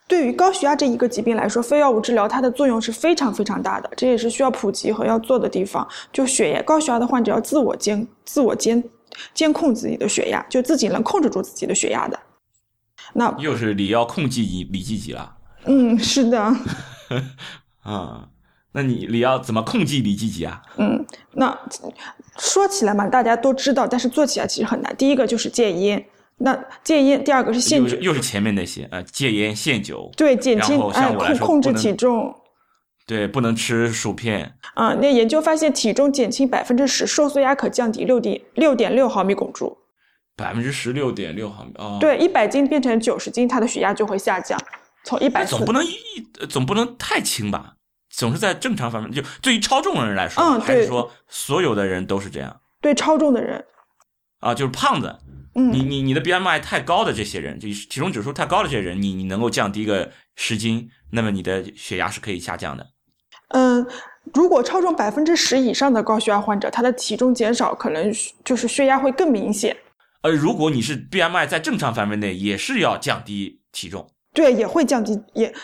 [0.08, 5.86] 对于高血压这一个疾病来说，非药物治疗它的作用是非常非常大的，这也是需要普及和要做的地方。
[6.10, 8.82] 就血压高血压的患者要自我监、自我监
[9.34, 12.18] 监控自己的血压，就自己能控制住自己的血压的。
[13.12, 15.36] 那又是你要控制你李积极了。
[15.66, 16.40] 嗯，是的。
[17.82, 18.28] 啊，
[18.72, 20.62] 那你你要怎么控制你自己啊？
[20.78, 21.54] 嗯，那
[22.38, 24.96] 说起来嘛，大家都知道，但是做起来其实很难。
[24.96, 26.02] 第一个就是戒烟。
[26.40, 32.32] 那戒烟，第二个是限酒，又是前面那些啊，戒烟限酒，对，减轻哎控控制体重，
[33.06, 34.54] 对，不能吃薯片。
[34.74, 39.76] 啊，那研究发现，体重减轻百分之十，受缩压可降低六点六点六毫米汞柱。
[40.36, 41.98] 百分之十六点六毫米啊？
[42.00, 44.56] 对，一百斤变成九十斤，它的血压就会下降，
[45.02, 45.44] 从一百。
[45.44, 45.90] 总不能一
[46.48, 47.74] 总不能太轻吧？
[48.10, 52.60] 总是在正常范围，就对于超重的人来说，嗯，还是说所有的人都是这样？
[52.80, 53.64] 对超重的人，
[54.38, 55.16] 啊，就是胖子。
[55.58, 62.86] 你你你的 BMI 太高的这些人，就体重指数太高的这些人，你你能够降低个十斤，那么你的血压是可以下降的。
[63.48, 63.86] 嗯，
[64.34, 68.12] 如果超重百分之十以上的高血压患者，他的体重减少可能
[68.44, 69.76] 就是血压会更明显。
[70.22, 74.10] 呃，如果你是 BMI 在正常范围内，也是要降低体重。
[74.34, 75.54] 对，也会降低，也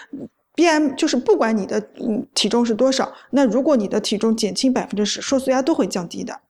[0.57, 6.41] BM 就是不管你的嗯体重是多少，那如果你的体重减轻百分之十，收缩压都会降低的。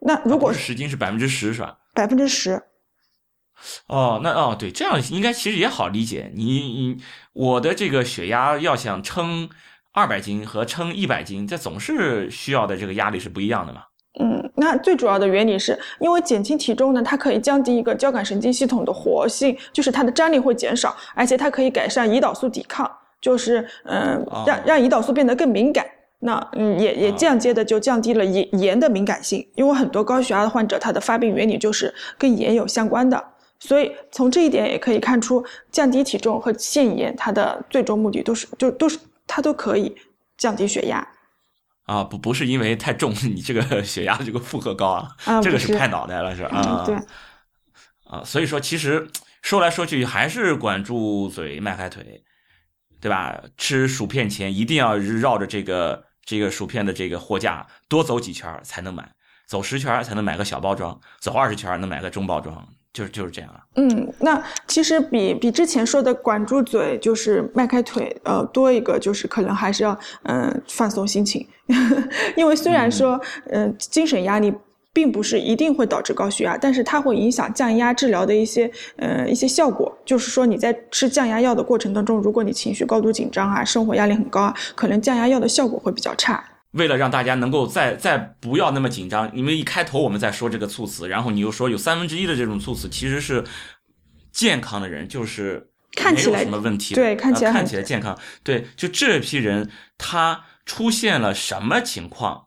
[0.00, 1.78] 那如果十斤是百分之十是吧？
[1.94, 2.62] 百分之十，
[3.86, 6.32] 哦，那哦，对，这样应该其实也好理解。
[6.34, 6.96] 你你
[7.32, 9.48] 我的这个血压要想称
[9.92, 13.84] 二百斤和称一百斤，这总是需要的这个压力是不一样的嘛。
[14.20, 22.90] 嗯，那最主要的原理是因为减轻体重呢，它可以降低一个交感神经系统的活性，就是它的张力会减少，而且它可以改善胰岛素抵抗，
[23.20, 25.86] 就是嗯，让让胰岛素变得更敏感。
[26.24, 33.22] 那嗯，也也间接的就降低了盐盐的敏感性，因为很多高血压的患者，他的发病原理就是跟盐有相关的，
[33.58, 39.94] 所以从这一点也可以看出，降低体重和限盐，它的最终目的都是就都是它都可以
[40.38, 41.06] 降低血压。
[41.84, 46.82] 啊，不不是因为太重， 你这个血压这个负荷高啊，啊这个是是拍脑袋了是啊。
[46.86, 46.94] 对，
[48.06, 49.06] 啊，所以说其实
[49.42, 52.24] 说来说去还是管住嘴，迈开腿，
[52.98, 53.38] 对吧？
[53.58, 59.08] 吃薯片前一定要绕着这个这个薯片的这个货架多走几圈才能买，
[59.46, 63.60] 走十圈才能买个小包装，走二十圈能买个中包装，就是就是这样啊。
[63.76, 69.92] 嗯，那其实比比之前说的管住嘴就是迈开腿，呃，多一个就是可能还是要
[70.22, 71.46] 嗯、呃放松心情，
[72.36, 73.20] 因为虽然说
[73.50, 74.52] 嗯、呃精神压力。
[74.94, 79.94] 并不是一定会导致高血压，但是它会影响降压治疗的一些呃一些效果。
[80.06, 86.42] 就是说你在吃降压药的过程当中，如果你情绪高度紧张啊，生活压力很高啊，可能降压药的效果会比较差。
[86.70, 93.44] 为了让大家能够再再不要那么紧张，因为一开头我们在说这个猝死，然后你又说有三分之一的这种猝死其实是
[94.32, 102.46] 健康的人，就是看起来没有什么问题，对看起来啊看起来健康，对，就这批人他出现了什么情况？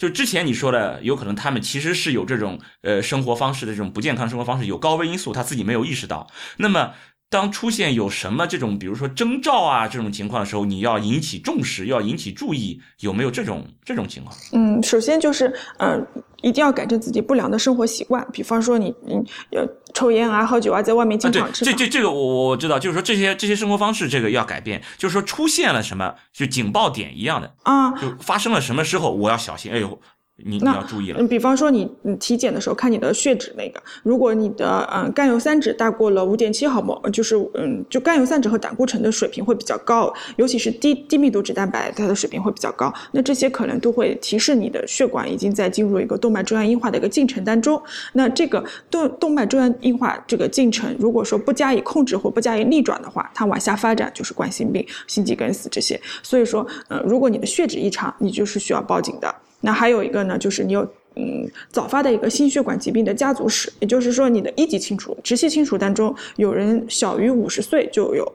[0.00, 6.26] 就之前你说的，有可能他们其实是有这种呃生活方式的这种不健康生活方式，有高危因素，他自己没有意识到。
[6.56, 6.94] 那么
[7.30, 14.36] 当出现有什么这种，比如说征兆啊这种情况的时候，你要引起重视，要引起注意，有没有这种这种情况？
[14.52, 15.96] 嗯，首先就是，呃，
[16.42, 19.14] 一定要改正自己不良的生活习惯，比方说你，你
[19.56, 21.72] 呃抽烟啊、喝酒啊，在外面经常，吃饭。
[21.72, 30.00] 这这这个我我知道，就是说这些这些生活方式，这个要改变，就是说出现了什么，就警报点一样的，啊，就发生了什么时候，我要小心，哎呦，
[30.44, 47.80] 你你那要注意了嗯，比方说你你体检的时候看你的血脂那个，如果你的嗯甘油三酯大过了五点七毫摩，呃就是嗯就甘油三酯和胆固醇的水平会比较高，尤其是低低密度脂蛋白它的水平会比较高，那这些可能都会提示你的血管已经在进入一个动脉粥样硬化的一个进程当中。
[48.12, 56.00] 那这个动动脉粥样硬化这个进程，如果说不加以控制或不加以逆转的话，它往下发展就是冠心病、心肌梗死这些。
[56.22, 59.34] 所以说，嗯，如果你的血脂异常，你就是需要报警的。
[59.60, 60.82] 那还有一个呢，就是你有
[61.16, 68.32] 嗯早发的一个心血管疾病的家族史，也就是说你的一级亲属、直系亲属当中有人小于五十岁就有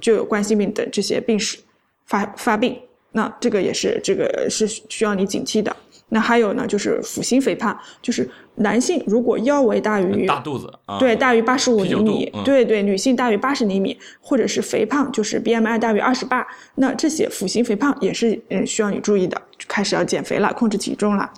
[0.00, 1.58] 就有冠心病等这些病史
[2.06, 2.76] 发发病，
[3.12, 5.74] 那这个也是这个是需要你警惕的。
[6.10, 21.30] 那还有呢，就是腹型肥胖，就是男性如果腰围大于大肚子啊，对，大于八十五厘米，嗯对对，女性大于八十厘米，或者是肥胖，就是 BMI 大于二十八，那这些腹型肥胖也是嗯需要你注意的，开始要减肥了，控制体重了。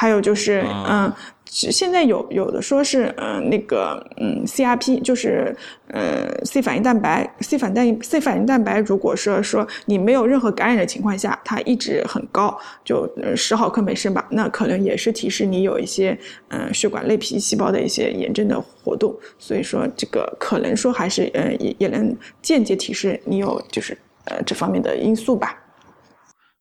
[0.00, 1.12] 还有就是，啊嗯，
[1.44, 5.54] 其现在有有的说是，嗯，那个，嗯，CRP 就是，
[5.88, 16.18] 呃，C 反应蛋白，C 反蛋 C 反应蛋白，如果说说你没有任何感染的情况下，它一直很高，就呃十毫克每升吧，那可能也是提示你有一些，
[16.48, 23.94] 嗯、血管内皮细胞的一些炎症的活动，所以说这个可能说还是，嗯，也也能间接提示你有就是，
[24.24, 25.58] 呃，这方面的因素吧。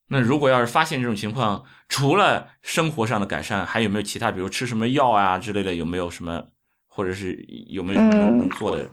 [0.10, 6.42] 那如果要是发现这种情况，除了生活上的改善，还有没有其他，比如吃什么药啊之类的，有没有什么，
[6.88, 7.34] 或者是
[7.68, 8.86] 有没有什么嗯能做的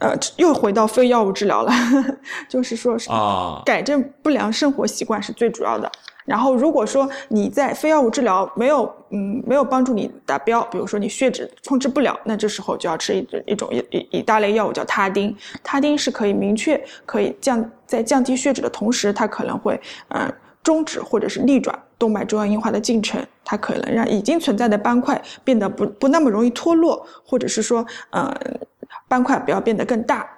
[0.00, 1.72] 呃，又回到非药物治疗了，
[2.48, 3.62] 就是说是啊？
[3.64, 5.90] 改正不良生活习惯是最主要的。
[6.24, 15.34] 然后，如果说你在非药物治疗没有嗯没有帮助你达标，比如说你血脂控制不了，那这时候就要吃一一种一一一大类药物叫他汀。
[15.64, 20.34] 他汀是可以明确可以降在降低血脂的同时，它可能会嗯、呃
[20.68, 28.30] 终止或者是逆转动脉粥样硬化的进程，它可能让已经存在的斑块变得不不那么容易脱落，或者是说呃
[29.08, 30.28] 斑块不要变得更大。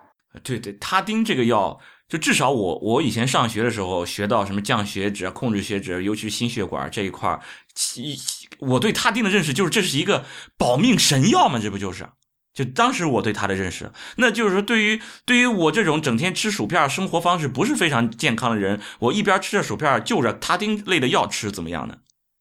[0.44, 1.76] 对对，他汀这个药，
[2.08, 7.40] 就至少我我以前上学的时候学到什么降血脂、控制血脂，尤其是心血管这一块儿，
[7.74, 8.16] 其
[8.60, 10.24] 我对他汀的认识就是这是一个
[10.56, 12.06] 保命神药嘛，这不就是？
[12.52, 21.94] 就当时我对他的认识，那就是说，对于对于我这种整天吃薯片、生活方式不是非常健康的人，我一边吃着薯片，就着他汀类的药吃，怎么样呢？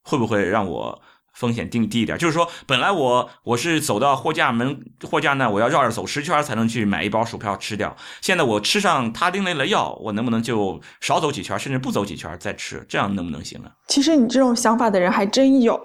[0.03, 1.01] 会不会让我
[1.33, 2.17] 风险定低一点？
[2.17, 7.95] 就是说，本来我我是走到货架门货架那，我要绕着走十圈才能去买一包薯片吃掉。
[8.19, 12.83] 现在我吃上他汀类的药，我能不能就少走几圈，甚至不走几圈再吃？
[12.89, 13.69] 这样能不能行呢？
[13.87, 15.79] 其实你这种想法的人还真有，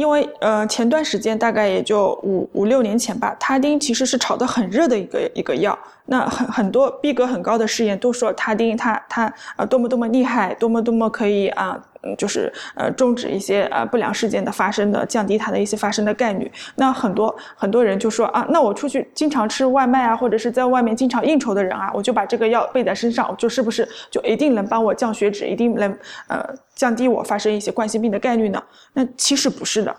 [0.00, 5.78] 因为呃前段时间大概也就五五六年前吧，他汀其实是炒得很热的一个一个药。
[6.10, 11.80] 那很很多逼格很高的试验都说他汀他他呃多么多么厉害，多么多么可以啊。
[12.02, 16.50] 嗯，就是呃，终止一些呃不良事件的发生的，降低它的一些发生的概率。
[16.76, 25.94] 那很多很多人就说啊，那我出去经常吃外卖啊，或者是在外面经常应酬的人啊，我就把这个药备在身上，我就是不是就一定能帮我降血脂，一定能
[26.28, 26.42] 呃
[26.74, 28.62] 降低我发生一些冠心病的概率呢？
[28.94, 29.94] 那其实不是的。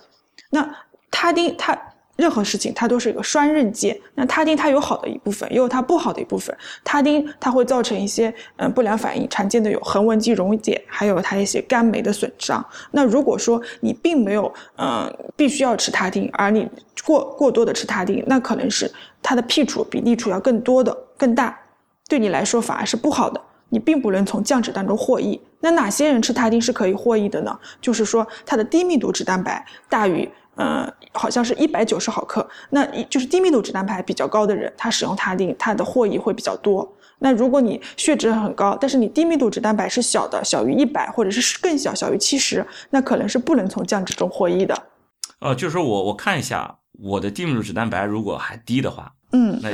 [0.50, 0.68] 那
[1.12, 1.80] 他汀他
[2.18, 4.00] 任何事情它都是一个双刃剑。
[4.16, 6.56] 那他汀它有好的一部分，也有它不好的一部分。
[6.84, 12.64] 他汀它会造成一些嗯不良反应，常见的有横纹肌溶解，还有它一些肝酶的损伤。
[12.92, 16.68] 那如果说你并没有嗯必须要吃他汀，而你
[17.04, 18.92] 过过多的吃他汀，那可能是
[19.24, 21.58] 它的弊处比利处要更多的更大，
[22.08, 23.42] 对你来说反而是不好的。
[23.70, 25.40] 你并不能从降脂当中获益。
[25.62, 27.58] 那哪些人吃他汀是可以获益的呢？
[27.80, 30.30] 就是说它的低密度脂蛋白大于。
[30.62, 36.88] 嗯，好像是一百九十毫克，那一就是低密度脂蛋白比较高的人，他使用他汀，他的获益会比较多。
[37.20, 44.76] 那如果你血脂很高，但是你低密度脂蛋白是小的，小于一百或者是更小，小于七十，那可能是不能从降脂中获益的。
[45.40, 49.70] 呃，就是说我我看一下我的低密度脂蛋白如果还低的话，嗯，那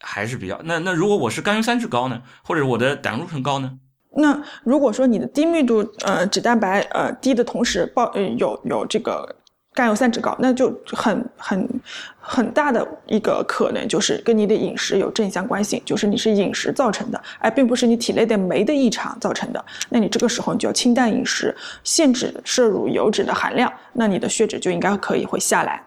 [0.00, 3.70] 还是比较那那如果我是甘油三酯高呢，或者我的胆固醇高呢？
[4.16, 9.36] 那如果说你的低密度呃脂蛋白呃低的同时报呃有有这个。
[9.72, 11.80] 甘油三酯高，那就很很
[12.18, 19.64] 很大的一个可能就是跟你的饮食有正相关性，就是你是饮食造成的，而并不是你体内的酶的异常造成的。
[19.88, 25.80] 那你这个时候你就要清淡饮食，限制摄入油脂的含量，那你的血脂就应该可以会下来。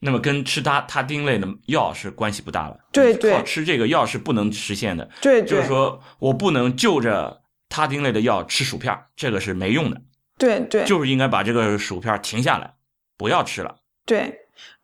[0.00, 5.06] 那么跟吃他他汀类的药是关系不大了，对对，靠吃这个药是不能实现的。
[5.20, 10.00] 对，就是说我不能就着他汀类的药吃薯片，这个是没用的。
[10.40, 12.72] 对对，就是应该把这个薯片停下来，
[13.18, 13.76] 不要吃了。
[14.06, 14.34] 对，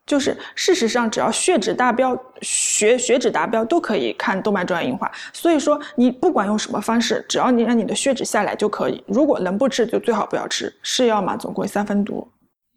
[0.04, 5.10] 就是事实上，只要血脂达标，血血脂达标都可以看动脉粥样硬化。
[5.32, 9.02] 所以说，你不管用什么方式，只要你让你的血脂下来就可以。
[9.08, 10.72] 如果能不吃，就最好不要吃。
[10.82, 12.30] 是药嘛，总归三分毒。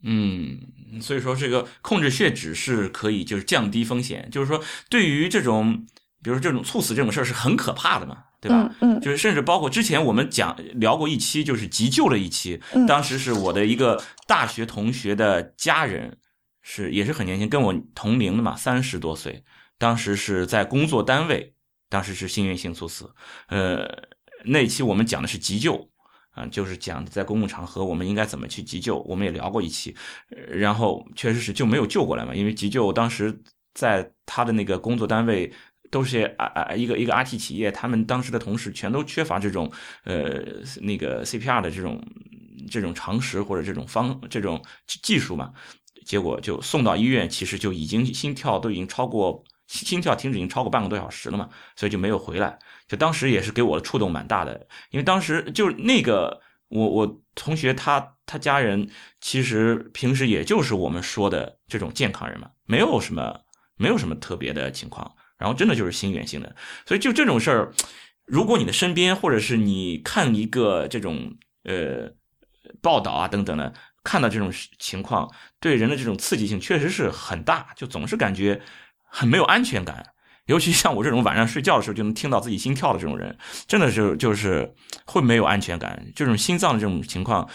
[0.03, 0.57] 嗯，
[1.01, 4.29] 所以说这个控制血脂是可以，就是降低风险。
[4.31, 5.85] 就是说，对于这种，
[6.23, 8.23] 比如说这种猝死这种事儿，是很可怕的嘛。
[8.41, 8.73] 对吧？
[8.79, 12.61] 嗯，就是甚至包括之前我们讲聊过一期，就是急救了一期。
[12.87, 16.17] 当时是我的一个大学同学的家人，
[16.61, 19.43] 是也是很年轻，跟我同龄的嘛，三十多岁。
[19.77, 21.53] 当时是在工作单位，
[21.89, 23.13] 当时是心源性猝死。
[23.47, 23.85] 呃，
[24.45, 25.89] 那期我们讲的是急救，
[26.31, 28.99] 啊，就是讲在公共场合我们应该怎么去急救。
[28.99, 29.93] 我们也聊过一期，
[30.49, 33.41] 然后确实是就没有救过来嘛，因为急救当时
[33.73, 35.51] 在他的那个工作单位。
[35.91, 39.71] 都是些啊啊一个一个 IT 企业，他们当时的同事全都缺乏这种
[40.03, 40.41] 呃
[40.81, 42.01] 那个 CPR 的这种
[42.69, 45.51] 这种常识或者这种方这种技术嘛，
[46.05, 52.57] 结果就送到医院，其实就已经心跳都已经超过心跳停止已经超过半个多小时了嘛，所以就没有回来。
[52.87, 58.89] 就当时也是给我的触动蛮大的，因为当时就那个我我同学他他家人
[59.21, 63.39] 其实平时也就是我们说的这种健康人嘛，没有什么
[63.75, 65.15] 没有什么特别的情况。
[65.39, 66.55] 然后真的就是心源性的，
[66.85, 67.71] 所以就这种事儿，
[68.25, 72.11] 如果你的身边或者是你看一个这种呃
[72.81, 78.61] 报道啊等等的，看到这种情况，对人的这种刺激性确实是很大，就总是感觉
[79.03, 80.05] 很没有安全感。
[80.45, 83.37] 尤其像我这种晚上睡觉的时候就能听到自己心跳的这种人，
[83.67, 84.73] 真的是就是
[85.05, 86.07] 会没有安全感。
[86.15, 87.47] 这种心脏的这种情况，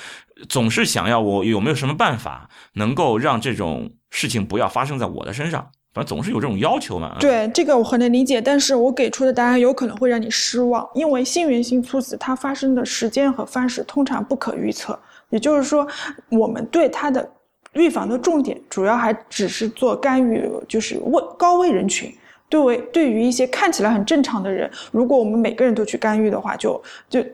[0.48, 5.72] 总是想要我有没有什么办法能够让这种事情不要发生在我的身上。
[5.94, 7.16] 反正总是有这种要求嘛。
[7.20, 14.98] 对这个我很能理解，但是我给出的答案有可能会让你失望，因为心源性猝死它发生的时间和方式通常不可预测。
[15.30, 15.86] 也就是说，
[16.28, 17.26] 我们对它的
[17.72, 22.12] 预防的重点主要还只是做干预，就是危高危人群。
[22.46, 27.24] 对为对于一些看起来很正常的人，如果我们每个人都去干预的话，就就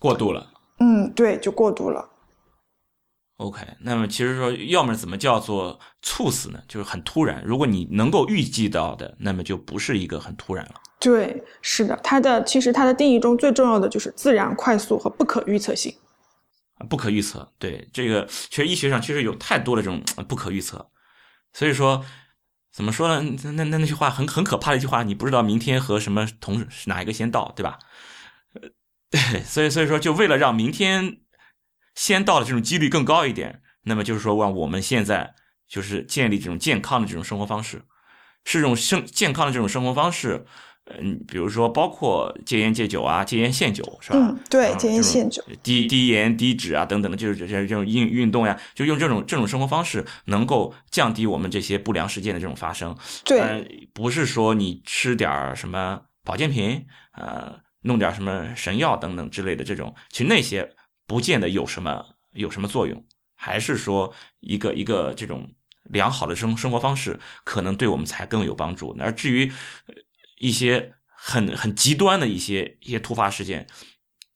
[0.00, 0.44] 过度了。
[0.80, 2.04] 嗯，对，就过度了。
[3.36, 6.58] OK，那么其实说，要么怎么叫做猝死呢？
[6.66, 7.42] 就是很突然。
[7.44, 10.74] 如果你能够预计到的，那么就不是一个很突然了。
[10.98, 15.94] 对，是的，它的其实它的定义中最重要的就是自然、快速和不可预测性。
[16.88, 20.90] 不可预测，对这个，其实医学上确实有太多的这种不可预测。
[21.52, 22.02] 所以说，
[22.72, 23.36] 怎么说呢？
[23.44, 27.78] 那那那句话很很可怕的一句话，你不知道明天和什么同哪一个先到，对吧？
[28.54, 28.62] 呃，
[29.12, 31.18] 对，所以所以说，就为了让明天。
[31.96, 35.34] 先到的这种几率更高一点，那么就是说，让我们现在
[35.66, 37.82] 就是建立这种健康的这种生活方式，
[38.44, 40.44] 是这种生健康的这种生活方式，
[40.84, 44.18] 嗯，比如说包括戒烟戒酒啊，戒烟限酒是吧？
[44.18, 52.96] 嗯，对，戒烟限酒，低低盐低脂啊等等的，就是这些这种运运动呀，就用这种这种生活方式，能够降低我们这些不良事件的这种发生。
[53.24, 60.75] 对，不是说你吃点什么保健品，呃，弄点什么神药等等之类的这种，其实那些。
[61.06, 63.04] 不见得有什么有什么作用，
[63.34, 65.48] 还是说一个一个这种
[65.84, 68.96] 良好的生生活方式，可能对我们才更有帮助。
[68.98, 69.52] 而至于
[70.38, 73.66] 一些很很极端的一些一些突发事件，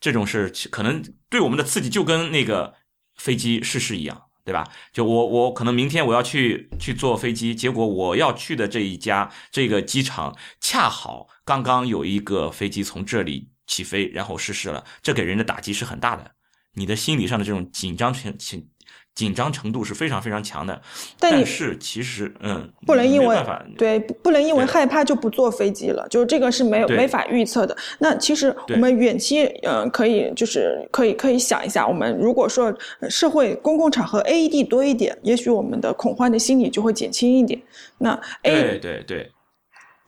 [0.01, 2.74] 这种事可能对我们的刺激就跟那个
[3.16, 4.66] 飞机失事一样，对吧？
[4.92, 16.34] 就我我可能明天我要去去坐飞机，结果我要去的这一家这个机场恰好刚刚有一个飞机从这里起飞，然后失事了，这给人的打击是很大的。
[16.74, 18.66] 你的心理上的这种紧张情情
[19.14, 20.80] 紧张程度是非常非常强的。
[21.18, 23.36] 但你是其实嗯，不能因为
[23.76, 27.76] 对不能因为害怕就不坐飞机了，就是这个是没有没法预测的。
[27.98, 37.60] 那其实我们远期呃可以就是可以可以想一下，我们如果说呃社会公共场合 AED 多一点，也许我们的恐慌的心理就会减轻一点。
[37.98, 39.32] 那 A 对对对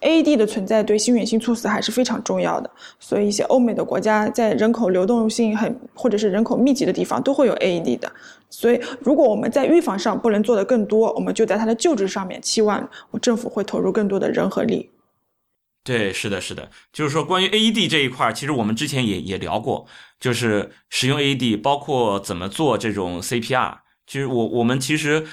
[0.03, 2.70] AED 的存在对心源性猝死还是非常重要的，
[3.01, 8.12] 所以一些欧美的国家在人口流动性很或者是人口密集的地方都会有 AED 的。
[8.51, 12.87] 所以，如果我们在预防上不能做得更多，我们就在它的救治上面期望
[13.23, 14.91] 政府会投入更多的人和力。
[15.85, 19.87] 对，是的，是的，就是说关于 AED 这一块，其实我们之前也也聊过，
[20.20, 23.79] 就是使用 AED，包括怎么做这种 CPR。
[24.07, 25.27] 其实我我们其实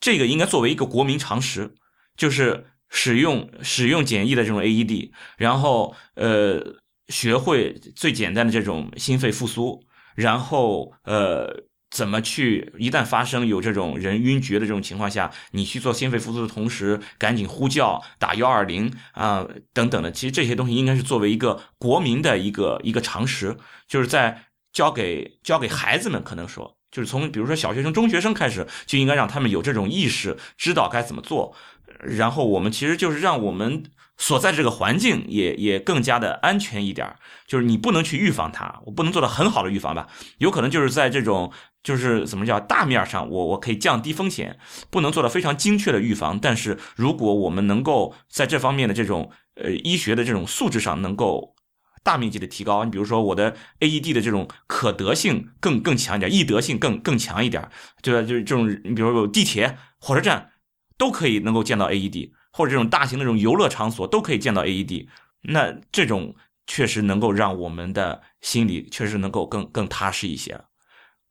[0.00, 1.74] 这个应该作为一个国民常识，
[2.16, 6.76] 就是使用使用简易的这种 AED，然后呃
[7.08, 9.84] 学会最简单的这种心肺复苏，
[10.14, 11.64] 然后呃。
[11.90, 12.72] 怎么去？
[12.76, 20.10] 一旦发生有这种人晕厥的这种情况下，你去做心肺复苏的同时，赶紧呼叫打幺二零啊等等的。
[20.10, 23.56] 其实这些东西应该是作为一个国民的一个一个常识，
[23.86, 31.54] 就是在教给教给孩子们，可能说就是从比如说小学生、中学生开始，就应该让他们有这种意识，知道该怎么做。
[32.00, 33.82] 然后我们其实就是让我们
[34.16, 37.14] 所在这个环境也也更加的安全一点。
[37.46, 40.08] 就是你不能去预防它，我不能做到很好的预防吧？
[40.38, 41.52] 有可能就是在这种
[41.82, 44.58] 就是怎么叫大面上，我我可以降低风险，
[44.90, 46.38] 不能做到非常精确的预防。
[46.38, 51.54] 但是如果我们能够在这方面的这种呃医学的这种素质上能够
[52.02, 57.68] 大面积的提高，你比如说我的 AED 的这种可得性更更强一点，易得性更更强一点，
[58.02, 58.26] 对吧？
[58.26, 60.50] 就是这种，你比如说有地铁、火车站
[60.96, 65.08] 都可以能够见到 AED，或者这种大型的这种游乐场所都可以见到 AED，
[65.42, 66.34] 那这种
[66.66, 70.60] 确实能够让我们的心里确实能够更更踏实一些。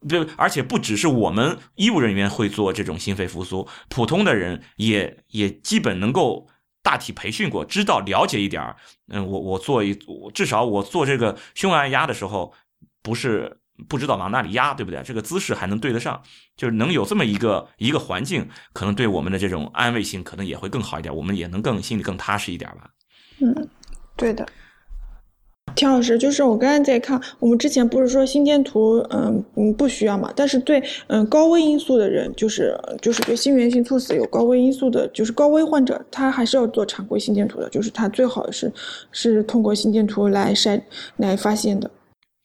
[0.07, 6.49] 对，而且不只是我们医务人员会做这种心肺复苏，普通的人也也基本能够
[6.81, 8.75] 大体培训过，知道了解一点。
[9.07, 9.97] 嗯，我我做一，
[10.33, 12.53] 至少我做这个胸按压的时候，
[13.01, 15.01] 不是不知道往哪里压，对不对？
[15.03, 16.21] 这个姿势还能对得上，
[16.55, 22.89] 就是能有这么一个一个环境，可能对我们的这种安慰性可能也会更好一点，我们也能更心里更踏实一点吧。
[23.41, 23.67] 嗯，
[24.15, 24.45] 对的。
[25.75, 30.31] 田老师，就是我刚才在看，我们之前不是说心电图，嗯嗯不需要嘛？
[30.35, 38.71] 但是对嗯高危因素的人，就是就是对心源性猝死有高危因素的，就是高危患者，他还是要做常规心电图的，就是他最好是
[39.11, 40.79] 是通过心电图来筛
[41.17, 41.89] 来发现的。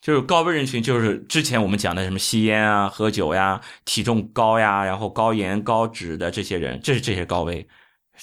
[0.00, 7.66] 就是高危人群，就是之前我们讲的什么吸烟啊、喝酒呀、体重高呀，然后高盐高脂的这些人，这是这些高危，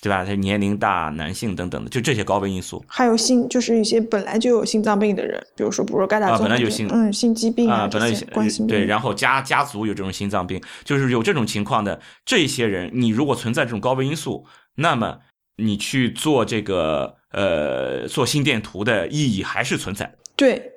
[0.01, 0.23] 对吧？
[0.23, 14.45] 他年龄大、男性等等的，就这些高危因素还有心，就是一些本来就有心脏病的人，比如说布鲁盖达啊综合症本来有心嗯心肌病啊，本来有心对，然后家家族有这种心脏病，就是有这种情况的这些人，你如果存在这种高危因素，
[14.75, 15.19] 那么
[15.57, 20.71] 你去做这个呃做心电图的意义还是存在，对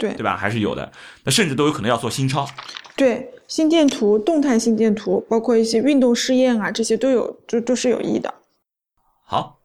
[0.00, 0.34] 对对吧？
[0.36, 0.90] 还是有的，
[1.24, 2.48] 那甚至都有可能要做心超。
[2.96, 8.34] 对，心电图、动态心电图，包括一些运动试验啊，这些都有，就都是有益的。
[9.24, 9.59] 好，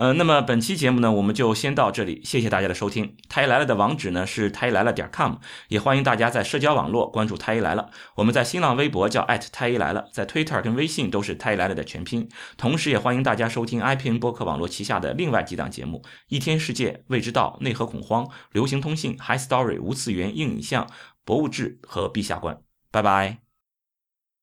[0.00, 3.18] 呃，那么本期节目呢，我们就先到这里，谢谢大家的收听。
[3.28, 5.34] 太医来了的网址呢是太医来了点 com，
[5.68, 7.90] 也欢迎大家在社交网络关注太医来了。
[8.14, 12.26] 我们在新浪微博叫太医来了，在 Twitter 跟微信都是太医来了的全拼。
[12.56, 20.86] 同时，也欢迎大家收听 IPN 播客网络旗下的另外几档节目：《一天世界》、《未知道》、《内核恐慌》、《流行通信》、《High Story》、《无次元》、《硬影像》、
[21.26, 22.54] 《博物志》和《陛下观》。
[22.90, 23.49] 拜拜。